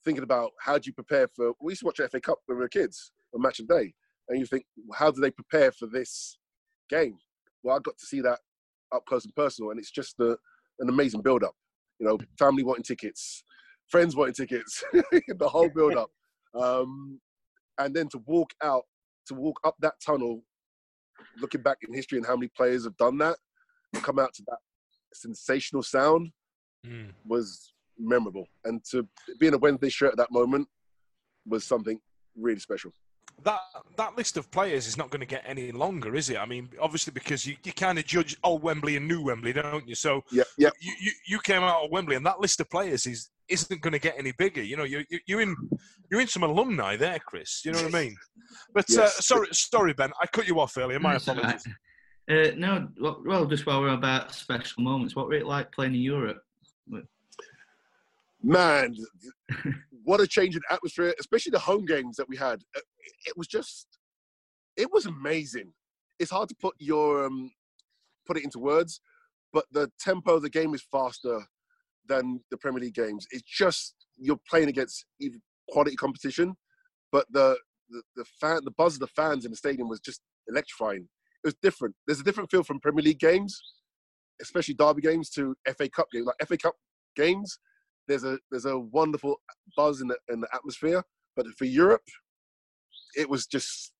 [0.04, 0.50] thinking about.
[0.60, 1.52] How do you prepare for?
[1.60, 3.94] We used to watch FA Cup when we were kids, a match a day,
[4.28, 6.38] and you think, how do they prepare for this
[6.88, 7.16] game?
[7.62, 8.40] Well, I got to see that
[8.92, 10.36] up close and personal, and it's just a,
[10.80, 11.54] an amazing build-up.
[11.98, 13.44] You know, family wanting tickets,
[13.88, 16.10] friends wanting tickets, the whole build-up,
[16.58, 17.20] um,
[17.78, 18.84] and then to walk out,
[19.26, 20.42] to walk up that tunnel,
[21.40, 23.36] looking back in history and how many players have done that,
[23.94, 24.58] and come out to that
[25.14, 26.30] sensational sound
[27.26, 28.46] was memorable.
[28.64, 29.06] And to
[29.38, 30.68] be in a Wednesday shirt at that moment
[31.46, 31.98] was something
[32.36, 32.92] really special.
[33.44, 33.60] That
[33.96, 36.38] that list of players is not going to get any longer, is it?
[36.38, 39.86] I mean, obviously because you, you kind of judge old Wembley and new Wembley, don't
[39.88, 39.94] you?
[39.94, 40.70] So yeah, yeah.
[40.80, 43.92] You, you you came out of Wembley, and that list of players is isn't going
[43.92, 44.62] to get any bigger.
[44.62, 45.56] You know, you you- you're in
[46.10, 47.62] you're in some alumni there, Chris.
[47.64, 48.16] You know what I mean?
[48.74, 51.00] But uh, sorry, sorry, Ben, I cut you off earlier.
[51.00, 51.64] My That's apologies.
[52.28, 52.48] right.
[52.50, 55.94] Uh, no, well, well, just while we're about special moments, what were it like playing
[55.94, 56.38] in Europe?
[58.42, 58.96] Man,
[60.04, 62.60] what a change in atmosphere, especially the home games that we had.
[63.26, 63.86] It was just,
[64.76, 65.72] it was amazing.
[66.18, 67.50] It's hard to put your um,
[68.26, 69.00] put it into words,
[69.52, 71.44] but the tempo of the game is faster
[72.08, 73.26] than the Premier League games.
[73.30, 75.04] It's just you're playing against
[75.70, 76.54] quality competition,
[77.10, 77.56] but the
[77.90, 81.08] the, the fan, the buzz of the fans in the stadium was just electrifying.
[81.44, 81.94] It was different.
[82.06, 83.60] There's a different feel from Premier League games,
[84.40, 86.26] especially derby games, to FA Cup games.
[86.26, 86.74] Like FA Cup
[87.16, 87.58] games,
[88.08, 89.36] there's a there's a wonderful
[89.76, 91.02] buzz in the in the atmosphere.
[91.36, 92.02] But for Europe,
[93.14, 93.92] it was just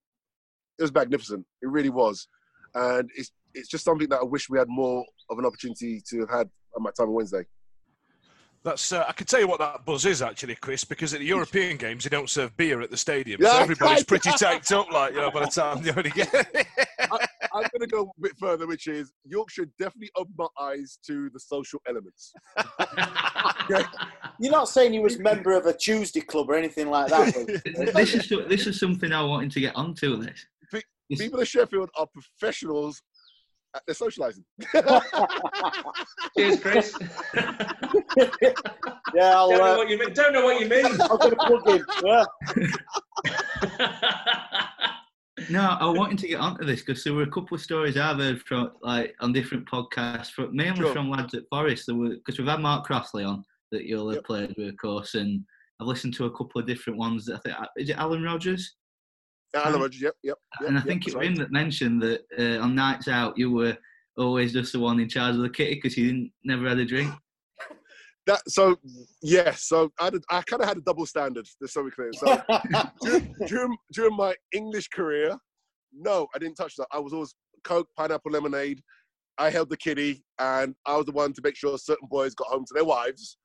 [0.79, 1.45] it was magnificent.
[1.61, 2.29] It really was,
[2.75, 6.21] and it's it's just something that I wish we had more of an opportunity to
[6.21, 7.45] have had at my time on Wednesday.
[8.65, 11.27] That's uh, I can tell you what that buzz is actually, Chris, because at the
[11.27, 14.91] European games they don't serve beer at the stadium, so Yeah, everybody's pretty tacked up,
[14.93, 16.67] like you know, by the time they only get.
[17.53, 20.99] I, I'm going to go a bit further, which is Yorkshire definitely opened my eyes
[21.07, 22.33] to the social elements.
[24.41, 27.35] You're not saying you was member of a Tuesday club or anything like that.
[27.95, 30.17] this is this is something I wanted to get onto.
[30.17, 30.83] This Pe-
[31.17, 33.03] People in Sheffield are professionals
[33.75, 34.45] at their socialising.
[36.37, 36.99] Cheers, Chris.
[39.15, 40.13] yeah, I'll, don't, know uh, what you mean.
[40.13, 40.85] don't know what you mean.
[40.87, 41.85] I'm going to plug in.
[42.05, 42.25] Yeah.
[45.51, 48.19] No, I wanted to get onto this because there were a couple of stories I've
[48.19, 50.93] heard from, like, on different podcasts, from, mainly Sure.
[50.93, 51.85] from lads at Forest.
[51.87, 55.15] There were because we've had Mark Crossley on that you'll have played with, of course,
[55.15, 55.45] and
[55.81, 57.27] I've listened to a couple of different ones.
[57.27, 58.77] That I think is it Alan Rogers,
[59.55, 60.39] Alan Rogers, yep, yep.
[60.61, 61.27] yep and I yep, think it that's was right.
[61.27, 63.77] him that mentioned that uh, on nights out you were
[64.17, 66.85] always just the one in charge of the kitty because you didn't never had a
[66.85, 67.13] drink.
[68.27, 68.77] That so
[69.21, 71.47] yes, so I did, I kind of had a double standard.
[71.61, 72.13] Just so we clear.
[72.13, 72.41] So
[73.03, 75.37] during, during during my English career,
[75.93, 76.87] no, I didn't touch that.
[76.93, 78.81] I was always Coke, pineapple lemonade.
[79.39, 82.49] I held the kitty, and I was the one to make sure certain boys got
[82.49, 83.39] home to their wives.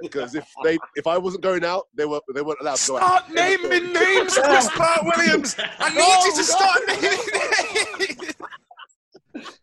[0.00, 2.98] Because if they if I wasn't going out, they were they weren't allowed to go
[2.98, 3.24] out.
[3.26, 5.56] Start naming names, Chris Bart-Williams.
[5.78, 7.18] I need you to start naming
[8.08, 8.34] names.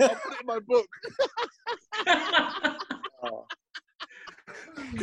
[0.00, 0.86] I'll put it in my book.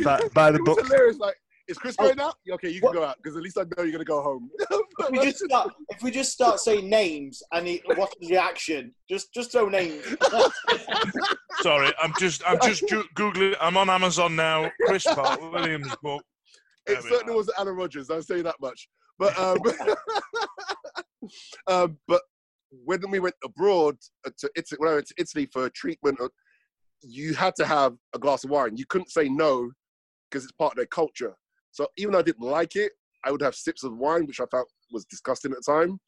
[0.04, 0.80] By, by the book.
[0.82, 1.18] hilarious.
[1.18, 1.34] Like,
[1.68, 2.34] is Chris going out?
[2.50, 4.50] Okay, you can go out because at least I know you're gonna go home.
[4.60, 8.94] if we just start, if we just start saying names and he, what's his reaction?
[9.08, 10.04] Just just throw names.
[11.60, 13.54] Sorry, I'm just I'm just googling.
[13.60, 14.70] I'm on Amazon now.
[14.86, 16.24] Chris Park Williams book.
[16.86, 18.10] it certainly wasn't Alan Rogers.
[18.10, 18.88] I'll say that much.
[19.18, 19.58] But um,
[21.68, 22.22] um, but
[22.84, 26.28] when we went abroad uh, to Italy, when I went to Italy for treatment, uh,
[27.02, 28.76] you had to have a glass of wine.
[28.76, 29.70] You couldn't say no
[30.30, 31.34] because it's part of their culture.
[31.70, 32.92] So even though I didn't like it,
[33.24, 35.98] I would have sips of wine, which I felt was disgusting at the time.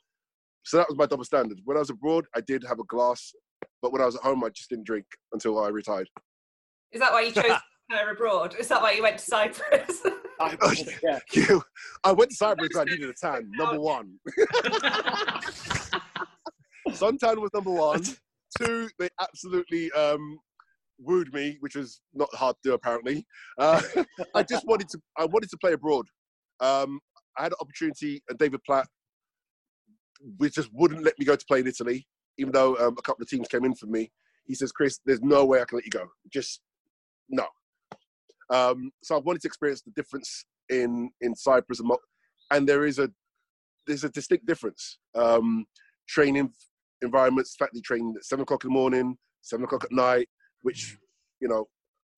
[0.64, 1.60] So that was my double standard.
[1.64, 3.32] When I was abroad, I did have a glass,
[3.82, 6.08] but when I was at home, I just didn't drink until I retired.
[6.92, 7.44] Is that why you chose
[7.90, 8.54] her abroad?
[8.58, 10.02] Is that why you went to Cyprus?
[11.02, 11.18] yeah.
[11.32, 11.62] You,
[12.02, 14.18] I went to Cyprus because I needed a tan, number one.
[16.90, 18.02] Suntan was number one.
[18.58, 20.38] Two, they absolutely um,
[20.98, 23.26] wooed me, which was not hard to do apparently.
[23.58, 23.80] Uh,
[24.34, 26.06] I just wanted to, I wanted to play abroad.
[26.60, 27.00] Um,
[27.36, 28.86] I had an opportunity, and David Platt,
[30.38, 32.06] which just wouldn't let me go to play in Italy,
[32.38, 34.10] even though um, a couple of teams came in for me.
[34.46, 36.06] He says, "Chris, there's no way I can let you go.
[36.32, 36.60] Just
[37.28, 37.46] no."
[38.50, 41.90] Um, so I wanted to experience the difference in in Cyprus and,
[42.50, 43.10] and there is a
[43.86, 44.98] there's a distinct difference.
[45.14, 45.66] Um,
[46.08, 46.52] training
[47.02, 50.28] environments, the fact you train at seven o'clock in the morning, seven o'clock at night,
[50.64, 50.96] which
[51.40, 51.66] you know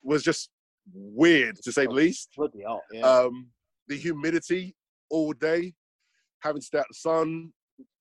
[0.03, 0.51] was just
[0.95, 2.31] weird to say the least.
[2.37, 3.03] Hell, yeah.
[3.03, 3.49] Um,
[3.89, 4.75] the humidity
[5.11, 5.75] all day,
[6.43, 7.53] having to stay out the sun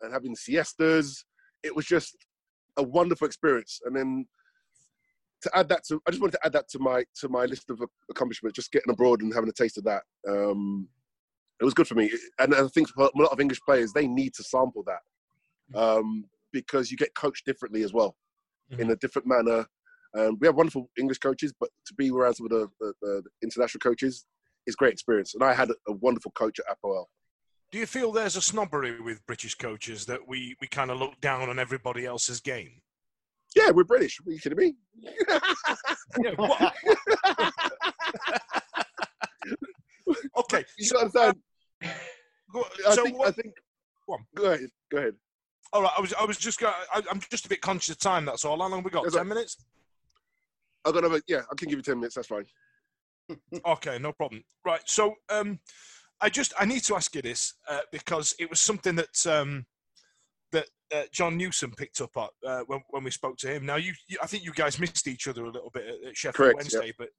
[0.02, 1.26] and having siestas.
[1.64, 2.16] It was just
[2.78, 3.80] a wonderful experience.
[3.86, 4.26] And then
[5.42, 7.70] to add that to, I just wanted to add that to my to my list
[7.70, 8.56] of accomplishments.
[8.56, 10.04] Just getting abroad and having a taste of that.
[10.28, 10.88] Um,
[11.60, 12.12] it was good for me.
[12.40, 16.26] And I think for a lot of English players, they need to sample that um,
[16.52, 18.16] because you get coached differently as well,
[18.78, 19.66] in a different manner.
[20.18, 23.24] Um, we have wonderful English coaches, but to be around some of the, the, the
[23.44, 24.26] international coaches
[24.66, 25.34] is great experience.
[25.34, 27.06] And I had a, a wonderful coach at Apoel.
[27.72, 31.20] Do you feel there's a snobbery with British coaches that we, we kind of look
[31.20, 32.82] down on everybody else's game?
[33.56, 34.20] Yeah, we're British.
[34.26, 34.76] Are you kidding me?
[40.38, 41.36] okay, you understand?
[41.84, 41.90] I
[42.94, 43.54] so think, I what- think.
[44.08, 44.18] Go.
[44.36, 44.70] Go ahead.
[44.92, 45.16] Go ahead.
[45.74, 46.74] All right, I was I was just going.
[46.94, 48.24] I, I'm just a bit conscious of time.
[48.24, 48.58] That's all.
[48.62, 49.04] How long have we got?
[49.04, 49.58] That's Ten minutes.
[50.86, 51.22] I got another.
[51.28, 52.16] Yeah, I can give you ten minutes.
[52.16, 52.46] That's fine.
[53.66, 54.44] Okay, no problem.
[54.64, 54.82] Right.
[54.86, 55.60] So, um,
[56.22, 59.66] I just I need to ask you this uh, because it was something that um,
[60.52, 63.66] that uh, Jon Newsome picked up on uh, when when we spoke to him.
[63.66, 66.18] Now, you, you I think you guys missed each other a little bit at, at
[66.18, 66.92] Sheffield Correct, Wednesday, yeah.
[67.00, 67.10] but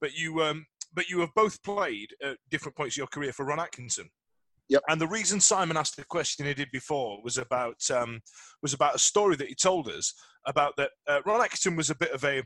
[0.00, 3.46] but you um, but you have both played at different points of your career for
[3.46, 4.10] Ron Atkinson.
[4.68, 4.82] Yep.
[4.88, 8.20] And the reason Simon asked the question he did before was about um,
[8.62, 10.14] was about a story that he told us
[10.46, 12.42] about that uh, Ron Atkinson was a bit of a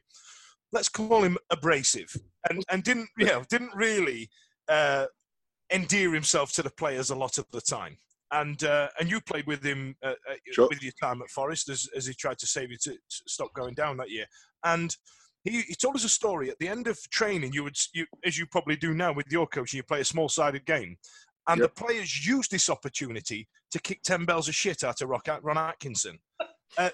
[0.73, 2.15] let's call him abrasive
[2.51, 4.29] and and didn't you know didn't really
[4.69, 5.07] uh,
[5.73, 7.97] endear himself to the players a lot of the time.
[8.33, 10.69] And uh, and you played with him uh, uh, Sure.
[10.69, 13.55] with your time at Forest as, as he tried to save you to, to stop
[13.55, 14.27] going down that year.
[14.65, 14.95] And
[15.45, 17.53] he, he told us a story at the end of training.
[17.53, 20.29] You would you, as you probably do now with your coach, you play a small
[20.29, 20.97] sided game,
[21.47, 25.57] and the players used this opportunity to kick ten bells of shit out of Ron
[25.57, 26.19] Atkinson.
[26.77, 26.91] Uh,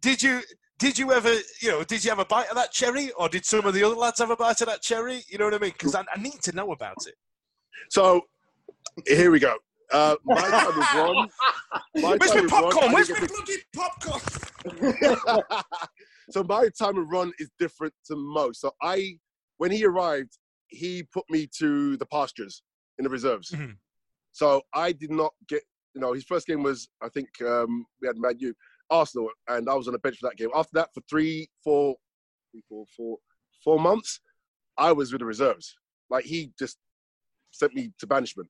[0.00, 0.40] did you?
[0.80, 3.44] Did you ever, you know, did you have a bite of that cherry, or did
[3.44, 5.22] some of the other lads have a bite of that cherry?
[5.28, 5.72] You know what I mean?
[5.72, 7.14] Because I, I need to know about it.
[7.90, 8.22] So
[9.06, 9.56] here we go.
[9.92, 11.28] Uh, my time with Ron.
[11.96, 12.92] My Where's my popcorn?
[12.92, 14.20] Where's my bloody popcorn?
[16.30, 18.62] so my time with Ron is different to most.
[18.62, 19.18] So I,
[19.58, 20.38] when he arrived,
[20.68, 22.62] he put me to the pastures
[22.98, 23.50] in the reserves.
[23.50, 23.72] Mm-hmm.
[24.32, 25.62] So I did not get,
[25.94, 28.54] you know, his first game was I think um, we had Man U,
[28.90, 30.50] Arsenal, and I was on the bench for that game.
[30.54, 31.96] After that, for three, four,
[32.50, 33.18] three, four, four,
[33.62, 34.20] four months,
[34.78, 35.76] I was with the reserves.
[36.08, 36.78] Like he just
[37.52, 38.48] sent me to banishment,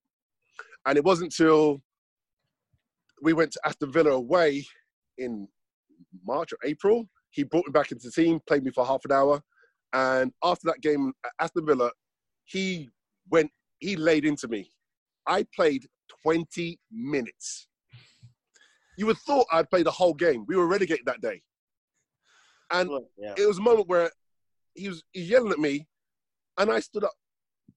[0.87, 1.83] and it wasn't till
[3.23, 4.65] we went to Aston Villa away
[5.19, 5.47] in
[6.27, 7.07] March or April.
[7.31, 9.41] He brought me back into the team, played me for half an hour,
[9.93, 11.91] and after that game at Aston Villa,
[12.45, 12.89] he
[13.31, 14.71] went, he laid into me.
[15.27, 15.87] I played
[16.23, 17.69] 20 minutes.
[19.01, 20.45] You would thought I'd play the whole game.
[20.47, 21.41] We were relegated that day,
[22.71, 22.91] and
[23.35, 24.11] it was a moment where
[24.75, 25.89] he was he's yelling at me,
[26.59, 27.15] and I stood up,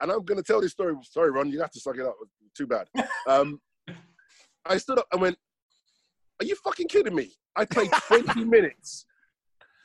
[0.02, 0.94] and I'm going to tell this story.
[1.04, 2.18] Sorry, Ron, you have to suck it up.
[2.58, 2.90] Too bad.
[3.26, 3.62] Um,
[4.66, 5.38] I stood up and went,
[6.42, 7.32] "Are you fucking kidding me?
[7.56, 9.06] I played 20 minutes.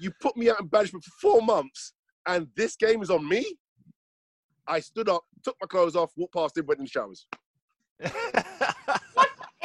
[0.01, 1.93] You put me out in banishment for four months,
[2.27, 3.47] and this game is on me."
[4.67, 7.29] I stood up, took my clothes off, walked past him, went in the showers.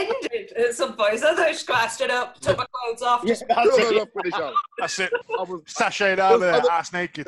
[0.03, 1.19] Ended at some point.
[1.19, 3.25] So I thought she got stood up, took my clothes off.
[3.25, 4.53] just Took my clothes off, went in the shower.
[4.79, 5.11] That's it.
[5.39, 7.27] I was Sashayed out there, Other- ass naked.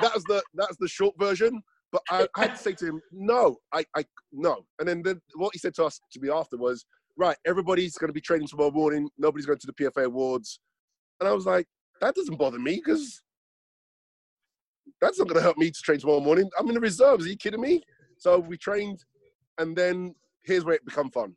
[0.00, 1.62] That was the that's the short version.
[1.92, 4.64] But I, I had to say to him, no, I, I no.
[4.78, 6.84] And then the, what he said to us to me after was,
[7.16, 9.08] right, everybody's going to be training tomorrow morning.
[9.18, 10.60] Nobody's going to the PFA Awards.
[11.18, 11.66] And I was like,
[12.00, 13.22] that doesn't bother me because
[15.00, 16.48] that's not going to help me to train tomorrow morning.
[16.58, 17.26] I'm in the reserves.
[17.26, 17.82] Are you kidding me?
[18.18, 19.04] So we trained,
[19.58, 21.34] and then here's where it become fun.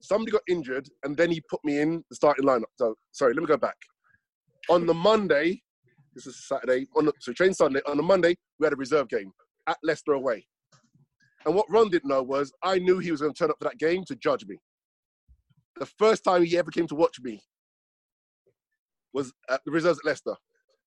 [0.00, 2.70] Somebody got injured, and then he put me in the starting lineup.
[2.76, 3.76] So sorry, let me go back.
[4.70, 5.60] On the Monday,
[6.14, 6.86] this is Saturday.
[6.96, 7.80] On the, so train Sunday.
[7.86, 9.32] On the Monday, we had a reserve game
[9.66, 10.46] at Leicester away.
[11.46, 13.64] And what Ron didn't know was I knew he was going to turn up for
[13.64, 14.58] that game to judge me.
[15.78, 17.40] The first time he ever came to watch me
[19.14, 20.34] was at the reserves at Leicester.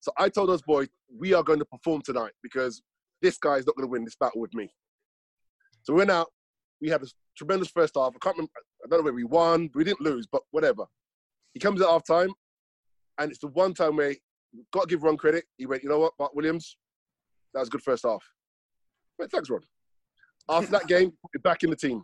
[0.01, 2.81] So I told those boys, we are going to perform tonight because
[3.21, 4.69] this guy is not going to win this battle with me.
[5.83, 6.27] So we went out.
[6.81, 8.13] We had a tremendous first half.
[8.15, 8.51] I can't remember.
[8.83, 9.69] I don't know where we won.
[9.75, 10.85] We didn't lose, but whatever.
[11.53, 12.33] He comes at half time,
[13.19, 14.15] and it's the one time where
[14.73, 15.45] got to give Ron credit.
[15.57, 16.77] He went, you know what, Bart Williams,
[17.53, 18.23] that was a good first half.
[19.19, 19.61] Went, thanks, Ron.
[20.49, 22.03] After that game, we're back in the team.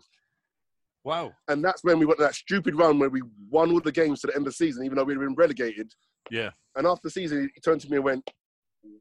[1.03, 1.33] Wow.
[1.47, 4.21] And that's when we went on that stupid run where we won all the games
[4.21, 5.91] to the end of the season, even though we'd been relegated.
[6.29, 6.49] Yeah.
[6.75, 8.29] And after the season, he turned to me and went,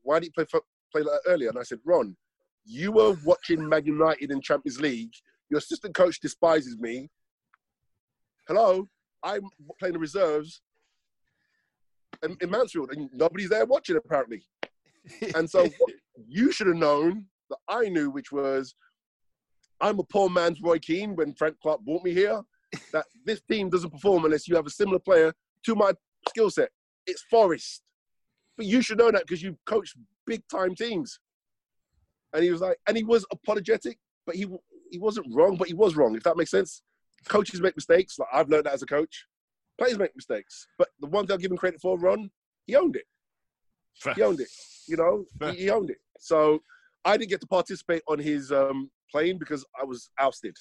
[0.03, 0.63] "Why did you play for,
[0.93, 2.17] play like that earlier?" And I said, "Ron,
[2.65, 5.13] you were watching Man United in Champions League.
[5.51, 7.09] Your assistant coach despises me.
[8.49, 8.89] Hello,
[9.23, 9.43] I'm
[9.79, 10.63] playing the reserves
[12.23, 14.45] in, in Mansfield, and nobody's there watching apparently.
[15.35, 15.93] and so what
[16.27, 18.75] you should have known that I knew, which was
[19.81, 22.41] I'm a poor man's Roy Keane when Frank Clark brought me here.
[22.93, 25.33] that this team doesn't perform unless you have a similar player
[25.65, 25.93] to my
[26.29, 26.71] skill set.
[27.07, 27.83] It's Forest.
[28.57, 29.95] But you should know that because you coach
[30.27, 31.19] big time teams.
[32.33, 34.47] And he was like, and he was apologetic, but he
[34.97, 36.83] he wasn't wrong, but he was wrong, if that makes sense.
[37.29, 38.19] Coaches make mistakes.
[38.19, 39.27] Like I've learned that as a coach.
[39.77, 40.67] Players make mistakes.
[40.79, 42.31] But the one thing I'll give him credit for, Ron,
[42.65, 43.05] he owned it.
[44.01, 44.15] Fair.
[44.15, 44.49] He owned it.
[44.89, 45.99] You know, he, he owned it.
[46.19, 46.61] So
[47.05, 50.57] I didn't get to participate on his um, plane because I was ousted.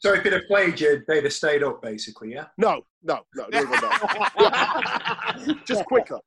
[0.00, 2.44] So if he'd have played you, they'd have stayed up, basically, yeah?
[2.56, 3.90] No, no, no, no, no,
[4.38, 5.54] no.
[5.64, 6.20] Just quicker.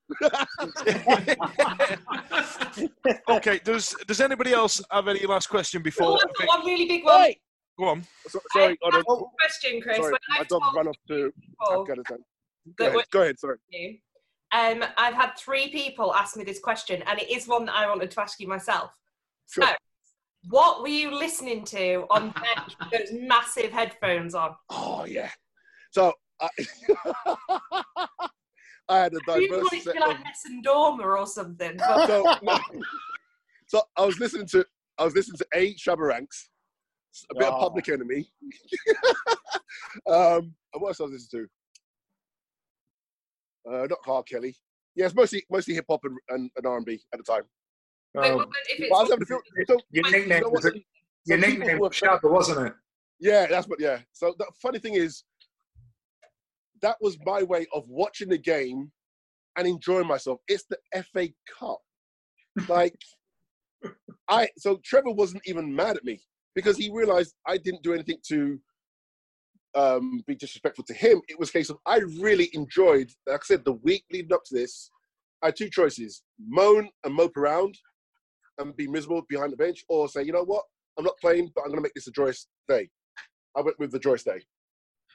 [3.30, 6.08] Okay, does does anybody else have any last question before?
[6.08, 7.34] Oh, I've got one really big one.
[7.80, 8.04] Go on.
[8.28, 9.18] So, sorry, I hold have on.
[9.18, 9.98] a question, Chris.
[9.98, 12.18] Sorry, my I've dog told ran off to people Afghanistan.
[12.78, 13.58] Go that ahead, go ahead, sorry.
[14.52, 17.88] um, I've had three people ask me this question, and it is one that I
[17.88, 18.92] wanted to ask you myself.
[19.48, 19.66] So,
[20.50, 24.56] what were you listening to on bench with those massive headphones on?
[24.70, 25.30] Oh, yeah.
[25.92, 26.50] So I,
[28.90, 31.26] I had a didn't diverse want it to set be like of Nessun Dorma or
[31.28, 31.78] something.
[31.78, 32.60] But so, no.
[33.68, 34.66] so I was listening to
[34.98, 36.50] I was listening to A Shabba Ranks,
[37.32, 37.60] a bit of Oh.
[37.60, 38.30] Public Enemy.
[40.10, 41.48] um, and what else I was listening
[43.66, 43.72] to?
[43.74, 44.56] Uh, not Carl Kelly.
[44.96, 47.44] Yeah, it's mostly mostly hip hop and, and, and R and B at the time.
[48.16, 50.42] Wait, Um, what- if but I was it's- having a feel, so, Your you nickname
[50.42, 50.72] know was,
[51.26, 52.74] your nickname was Shabba, wasn't it?
[53.20, 53.80] Yeah, that's what.
[53.80, 54.00] Yeah.
[54.12, 55.24] So the funny thing is,
[56.82, 58.92] that was my way of watching the game
[59.58, 60.40] and enjoying myself.
[60.48, 60.78] It's the
[61.14, 61.30] FA
[61.60, 61.80] Cup.
[62.68, 62.96] Like,
[64.30, 66.22] I so Trevor wasn't even mad at me
[66.56, 68.60] because he realized I didn't do anything to
[69.76, 71.22] um, be disrespectful to him.
[71.28, 73.10] It was a case of I really enjoyed.
[73.28, 74.92] Like I said, the week leading up to this,
[75.42, 77.78] I had two choices: moan and mope around
[78.58, 80.64] and be miserable behind the bench, or say, you know what,
[80.98, 82.90] I'm not playing, but I'm going to make this a joyous day.
[83.56, 84.42] I went with the joyous day.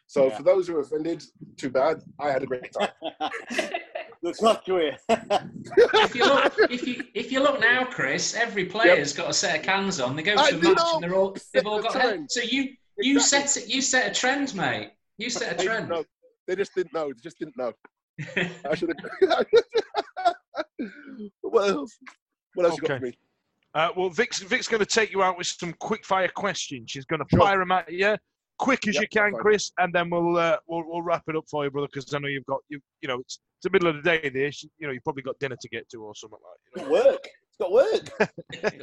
[0.07, 0.36] So Yeah.
[0.36, 1.22] for those who are offended,
[1.57, 2.02] too bad.
[2.18, 2.90] I had a great time.
[4.22, 4.92] Looks like you.
[5.09, 9.59] if you look, if you if you look now, Chris, every player's got a set
[9.59, 10.16] of cans on.
[10.16, 11.92] They go to I a match and they're all they've all got.
[11.92, 12.20] trend.
[12.22, 12.30] Head.
[12.30, 13.48] So you you Exactly.
[13.48, 13.68] set it.
[13.68, 14.92] You set a trend, mate.
[15.18, 15.88] You set a trend.
[15.90, 16.07] didn't.
[16.46, 17.09] They just didn't know.
[17.12, 17.72] They just didn't know.
[18.70, 19.46] I should have.
[21.42, 21.98] what else?
[22.54, 23.18] What else you got for me?
[23.74, 26.90] Uh, well, Vic's, Vic's going to take you out with some quick fire questions.
[26.90, 27.40] She's going to Sure.
[27.40, 28.16] fire them at you
[28.59, 29.40] quick as Yep, you can, fine.
[29.40, 31.88] Chris, and then we'll, uh, we'll we'll wrap it up for you, brother.
[31.92, 34.28] Because I know you've got you you know it's, it's the middle of the day.
[34.28, 36.38] This you know you've probably got dinner to get to or something
[36.74, 36.84] like.
[36.84, 37.28] Got work.
[37.48, 38.30] It's got work.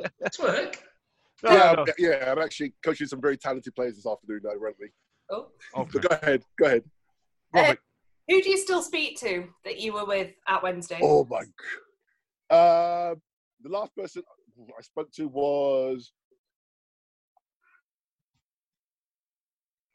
[0.25, 0.83] It's work.
[1.43, 1.51] that.
[1.53, 2.31] yeah, No, I'm- yeah.
[2.31, 4.87] I'm actually coaching some very talented players this afternoon, though, ironically.
[5.29, 5.47] Oh.
[5.75, 5.87] no.
[5.91, 6.43] But go ahead.
[6.59, 6.83] Go ahead.
[7.53, 7.79] Robert,
[8.29, 10.99] Who do you still speak to that you were with at Wednesday?
[11.03, 11.43] Oh my.
[11.43, 11.49] g-
[12.49, 13.15] Uh,
[13.61, 14.23] the last person
[14.77, 16.11] I spoke to was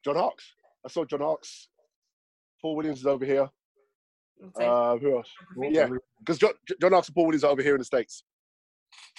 [0.09, 0.55] John Harkes.
[0.87, 1.69] I saw John Harkes.
[2.63, 3.51] Paul Williams is over here.
[4.59, 5.31] Uh, who else?
[5.59, 5.89] Yeah,
[6.21, 8.25] because John, John Harkes and Paul Williams are over here in the states.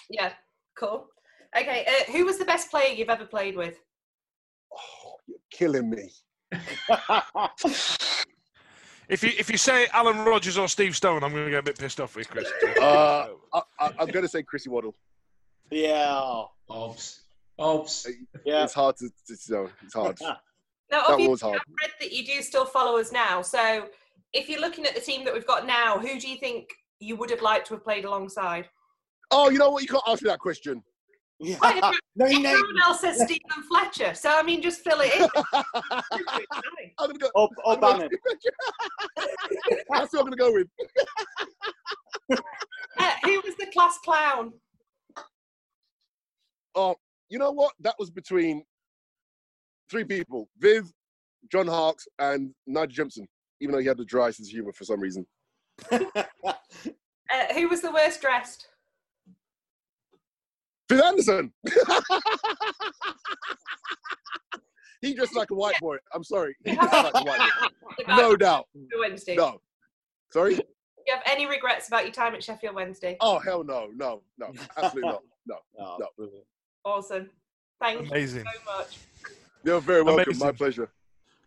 [0.10, 0.32] yeah,
[0.76, 1.06] cool.
[1.56, 3.80] Okay, uh, who was the best player you've ever played with?
[4.74, 6.10] Oh, you're killing me.
[9.08, 11.64] if you if you say Alan Rogers or Steve Stone, I'm going to get a
[11.64, 12.52] bit pissed off with Chris.
[12.82, 14.96] Uh, I, I, I'm going to say Chrissy Waddle.
[15.70, 16.46] yeah.
[16.68, 17.22] Obs.
[17.60, 18.08] Obs.
[18.44, 18.64] Yeah.
[18.64, 20.18] It's hard to, to you know, it's hard.
[20.92, 21.56] Now, That obviously, was hard.
[21.56, 23.42] I've read that you do still follow us now.
[23.42, 23.88] So,
[24.34, 26.70] if you're looking at the team that we've got now, who do you think
[27.00, 28.68] you would have liked to have played alongside?
[29.32, 29.84] Oh, you know what?
[29.84, 30.84] You can't ask me that question.
[31.40, 31.58] Yeah.
[31.62, 32.50] Well, No, you know.
[32.50, 35.28] Everyone else says Steven Fletcher, so I mean, just fill it in.
[37.00, 37.30] I'm gonna go.
[37.36, 38.10] Or, or I'm gonna- Bannan.
[39.90, 40.68] That's what I'm gonna go with.
[43.00, 44.52] Uh, who was the class clown?
[46.76, 46.96] Oh,
[47.30, 47.74] you know what?
[47.80, 48.64] That was between
[49.90, 50.92] three people: Viv,
[51.52, 53.28] John Harkes, and Nigel Jemson.
[53.62, 55.26] Even though he had the dry sense of humor for some reason.
[57.32, 58.70] Uh, who was the worst dressed?
[60.90, 61.54] Viv Anderson.
[65.02, 65.98] he dressed like a white boy.
[66.12, 66.56] I'm sorry.
[66.66, 67.68] He dressed like a white boy.
[68.16, 68.66] No doubt.
[69.00, 69.36] Wednesday.
[69.36, 69.62] No.
[70.34, 70.56] Sorry.
[70.56, 70.64] Do
[71.06, 73.16] you have any regrets about your time at Sheffield Wednesday?
[73.22, 75.22] Oh hell no, no, no, absolutely not.
[75.46, 76.08] No, Oh, no.
[76.84, 77.30] Awesome.
[77.80, 78.46] Thank Amazing.
[78.46, 78.98] you so much.
[79.64, 80.38] You're very welcome.
[80.38, 80.90] My pleasure.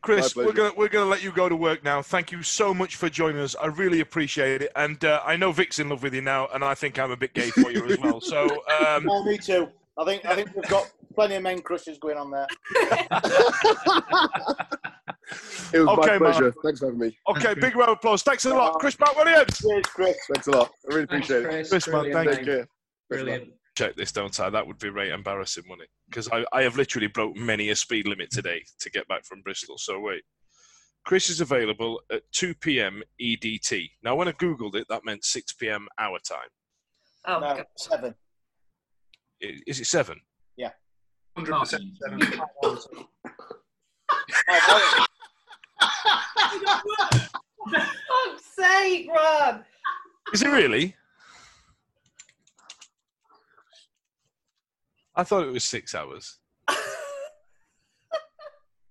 [0.02, 2.02] Chris, My we're gonna we're gonna let you go to work now.
[2.02, 3.54] Thank you so much for joining us.
[3.54, 6.64] I really appreciate it, and uh, I know Vic's in love with you now, and
[6.64, 8.20] I think I'm a bit gay for you as well.
[8.20, 8.44] So
[8.84, 9.68] um, Oh, me too.
[9.98, 12.46] I think I think we've got plenty of men crushes going on there.
[15.72, 16.42] It was Okay, my pleasure.
[16.44, 16.54] Mark.
[16.64, 17.18] Thanks for having me.
[17.28, 18.22] okay, big round of applause.
[18.22, 19.58] Thanks a lot, Chris Bart-Williams.
[19.58, 20.16] Cheers, Chris.
[20.32, 20.70] Thanks a lot.
[20.90, 21.68] I really Thanks, appreciate it.
[21.68, 21.68] Chris.
[21.70, 22.44] Chris, man, thank Take mate.
[22.44, 22.56] care.
[22.56, 22.68] Thanks
[23.10, 23.24] a lot.
[23.24, 23.52] Brilliant.
[23.76, 24.50] Check this, don't I?
[24.50, 25.90] That would be right embarrassing, wouldn't it?
[26.08, 29.42] Because I, I have literally broke many a speed limit today to get back from
[29.42, 29.78] Bristol.
[29.78, 30.22] So wait.
[31.04, 33.02] Chris is available at 2 p.m.
[33.20, 33.90] EDT.
[34.04, 35.88] Now, when I Googled it, that meant 6 p.m.
[35.98, 36.38] our time.
[37.26, 37.66] Oh, No, God.
[37.76, 38.14] seven.
[39.42, 40.20] I- Is it 7?
[40.56, 40.70] Yeah.
[41.36, 42.20] 100% seven.
[47.00, 49.62] fuck's sake, Rob.
[50.32, 50.94] Is it really?
[55.14, 56.38] I thought it was six hours.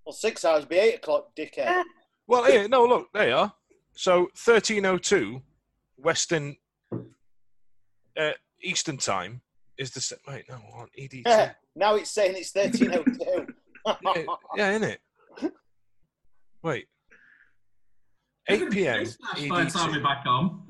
[0.03, 1.83] Well, six hours be eight o'clock, dickhead.
[2.27, 3.53] Well, here, no, look, there you are.
[3.95, 5.41] So 1302
[5.97, 6.55] Western
[8.17, 8.31] uh,
[8.63, 9.41] Eastern Time
[9.77, 11.21] is the se- wait no on EDT.
[11.25, 13.47] Yeah, now it's saying it's thirteen oh two.
[14.03, 14.23] yeah,
[14.57, 15.01] yeah, isn't it?
[16.63, 16.87] Wait.
[18.49, 19.05] 8 p.m.
[19.49, 20.03] By the time we're EDT.
[20.03, 20.63] back on.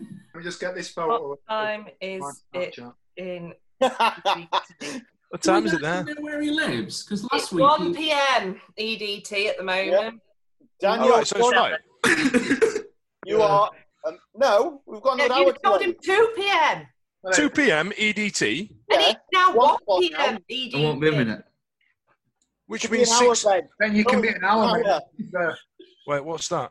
[0.00, 1.28] Let me just get this photo.
[1.28, 2.78] What time is it
[3.16, 3.52] in?
[3.80, 6.04] What time is it there?
[6.04, 7.02] Know where he lives?
[7.04, 7.62] Because last It's week.
[7.62, 8.60] 1 p.m.
[8.78, 10.20] EDT at the moment.
[10.80, 12.84] Daniel, All right, so it's right.
[13.24, 13.70] you are.
[14.06, 15.78] Um, no, we've got Yeah, another you hour.
[15.78, 16.86] told him 2 p.m.
[17.32, 17.90] 2 p.m.
[17.92, 20.38] EDT, And it's now 1, 1 p.m.
[20.50, 20.74] EDT.
[20.74, 21.44] I won't be a minute.
[22.66, 23.66] which means an hour, six.
[23.80, 24.64] Then you can be an hour.
[24.66, 24.76] hour.
[24.82, 24.86] mate.
[24.86, 25.52] Uh,
[26.06, 26.70] Wait, what's that?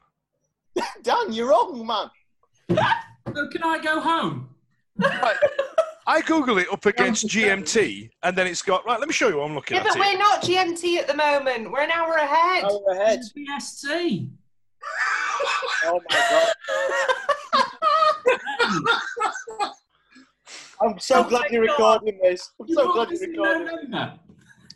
[1.03, 2.09] Dan, you're wrong, man.
[3.35, 4.49] So can I go home?
[6.05, 8.99] I Google it up against GMT, and then it's got right.
[8.99, 9.83] Let me show you what I'm looking at.
[9.85, 9.97] Yeah, at.
[9.97, 10.13] but here.
[10.13, 10.41] we're not
[10.73, 11.71] GMT at the moment.
[11.71, 12.65] We're an hour ahead.
[12.65, 13.21] Hour ahead.
[13.37, 14.29] BST.
[15.85, 16.53] Oh my god.
[20.81, 22.01] I'm so Oh glad you're God.
[22.03, 22.51] recording this.
[22.59, 23.65] I'm so glad you're in recording.
[23.89, 24.19] November.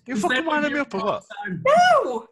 [0.06, 1.24] You Is fucking there winding me a up or what?
[1.66, 2.28] No.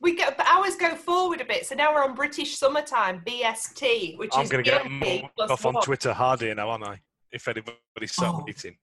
[0.00, 4.18] We go, the hours go forward a bit, so now we're on British summertime BST,
[4.18, 5.74] which I'm is going to get GMT mugged plus off on.
[5.82, 7.00] Twitter hard here now, aren't I?
[7.34, 8.44] If anybody's sat Oh.
[8.46, 8.76] waiting.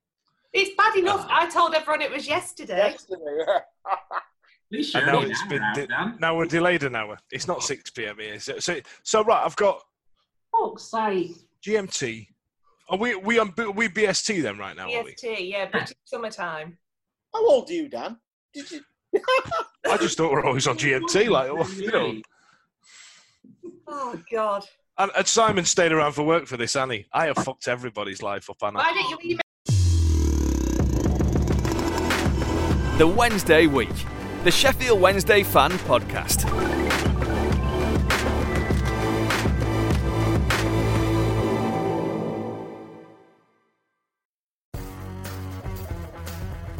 [0.54, 1.22] It's bad enough.
[1.22, 2.92] Um, I told everyone it was yesterday.
[2.92, 3.60] Yesterday, yeah.
[4.74, 6.18] At And now only it's an been hour di- out, Dan.
[6.20, 7.18] now we're delayed an hour.
[7.32, 8.18] It's not 6 p.m.
[8.20, 8.38] here.
[8.40, 9.82] So, so, so right, I've got
[10.52, 11.32] Fuck's sake.
[11.66, 12.28] GMT.
[12.90, 14.92] Are we we on we BST then right now?
[14.92, 15.14] Are we?
[15.14, 16.78] BST, yeah, British summertime.
[17.34, 18.18] How old are you, Dan?
[18.54, 18.82] Did you?
[19.90, 21.30] I just thought we're always on GMT.
[21.30, 21.48] Like
[21.78, 22.22] you know.
[23.88, 24.66] Oh God.
[25.02, 27.08] And, and Simon stayed around for work for this, Annie.
[27.12, 28.78] I have fucked everybody's life up, Anna.
[28.78, 29.42] Why don't you email?
[33.00, 33.90] The Wednesday Week,
[34.44, 36.46] the Sheffield Wednesday Fan Podcast.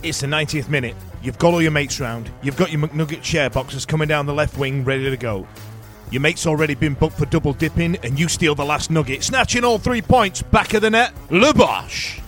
[0.04, 0.96] It's the 90th minute.
[1.24, 2.30] You've got all your mates round.
[2.44, 5.48] You've got your McNugget share boxes coming down the left wing, ready to go.
[6.12, 9.64] Your mate's already been booked for double dipping, and you steal the last nugget, snatching
[9.64, 10.42] all three points.
[10.42, 12.20] Back of the net, Le Bosch.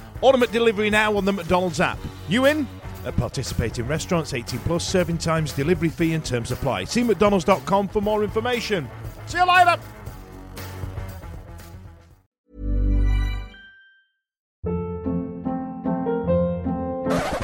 [0.51, 1.99] Delivery now on the McDonald's app.
[2.29, 2.65] You in?
[3.05, 6.85] At participating restaurants, 18 plus, serving times, delivery fee, and terms apply.
[6.85, 8.87] See McDonald's.com for more information.
[9.25, 9.77] See you later.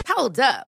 [0.08, 0.69] Hold up.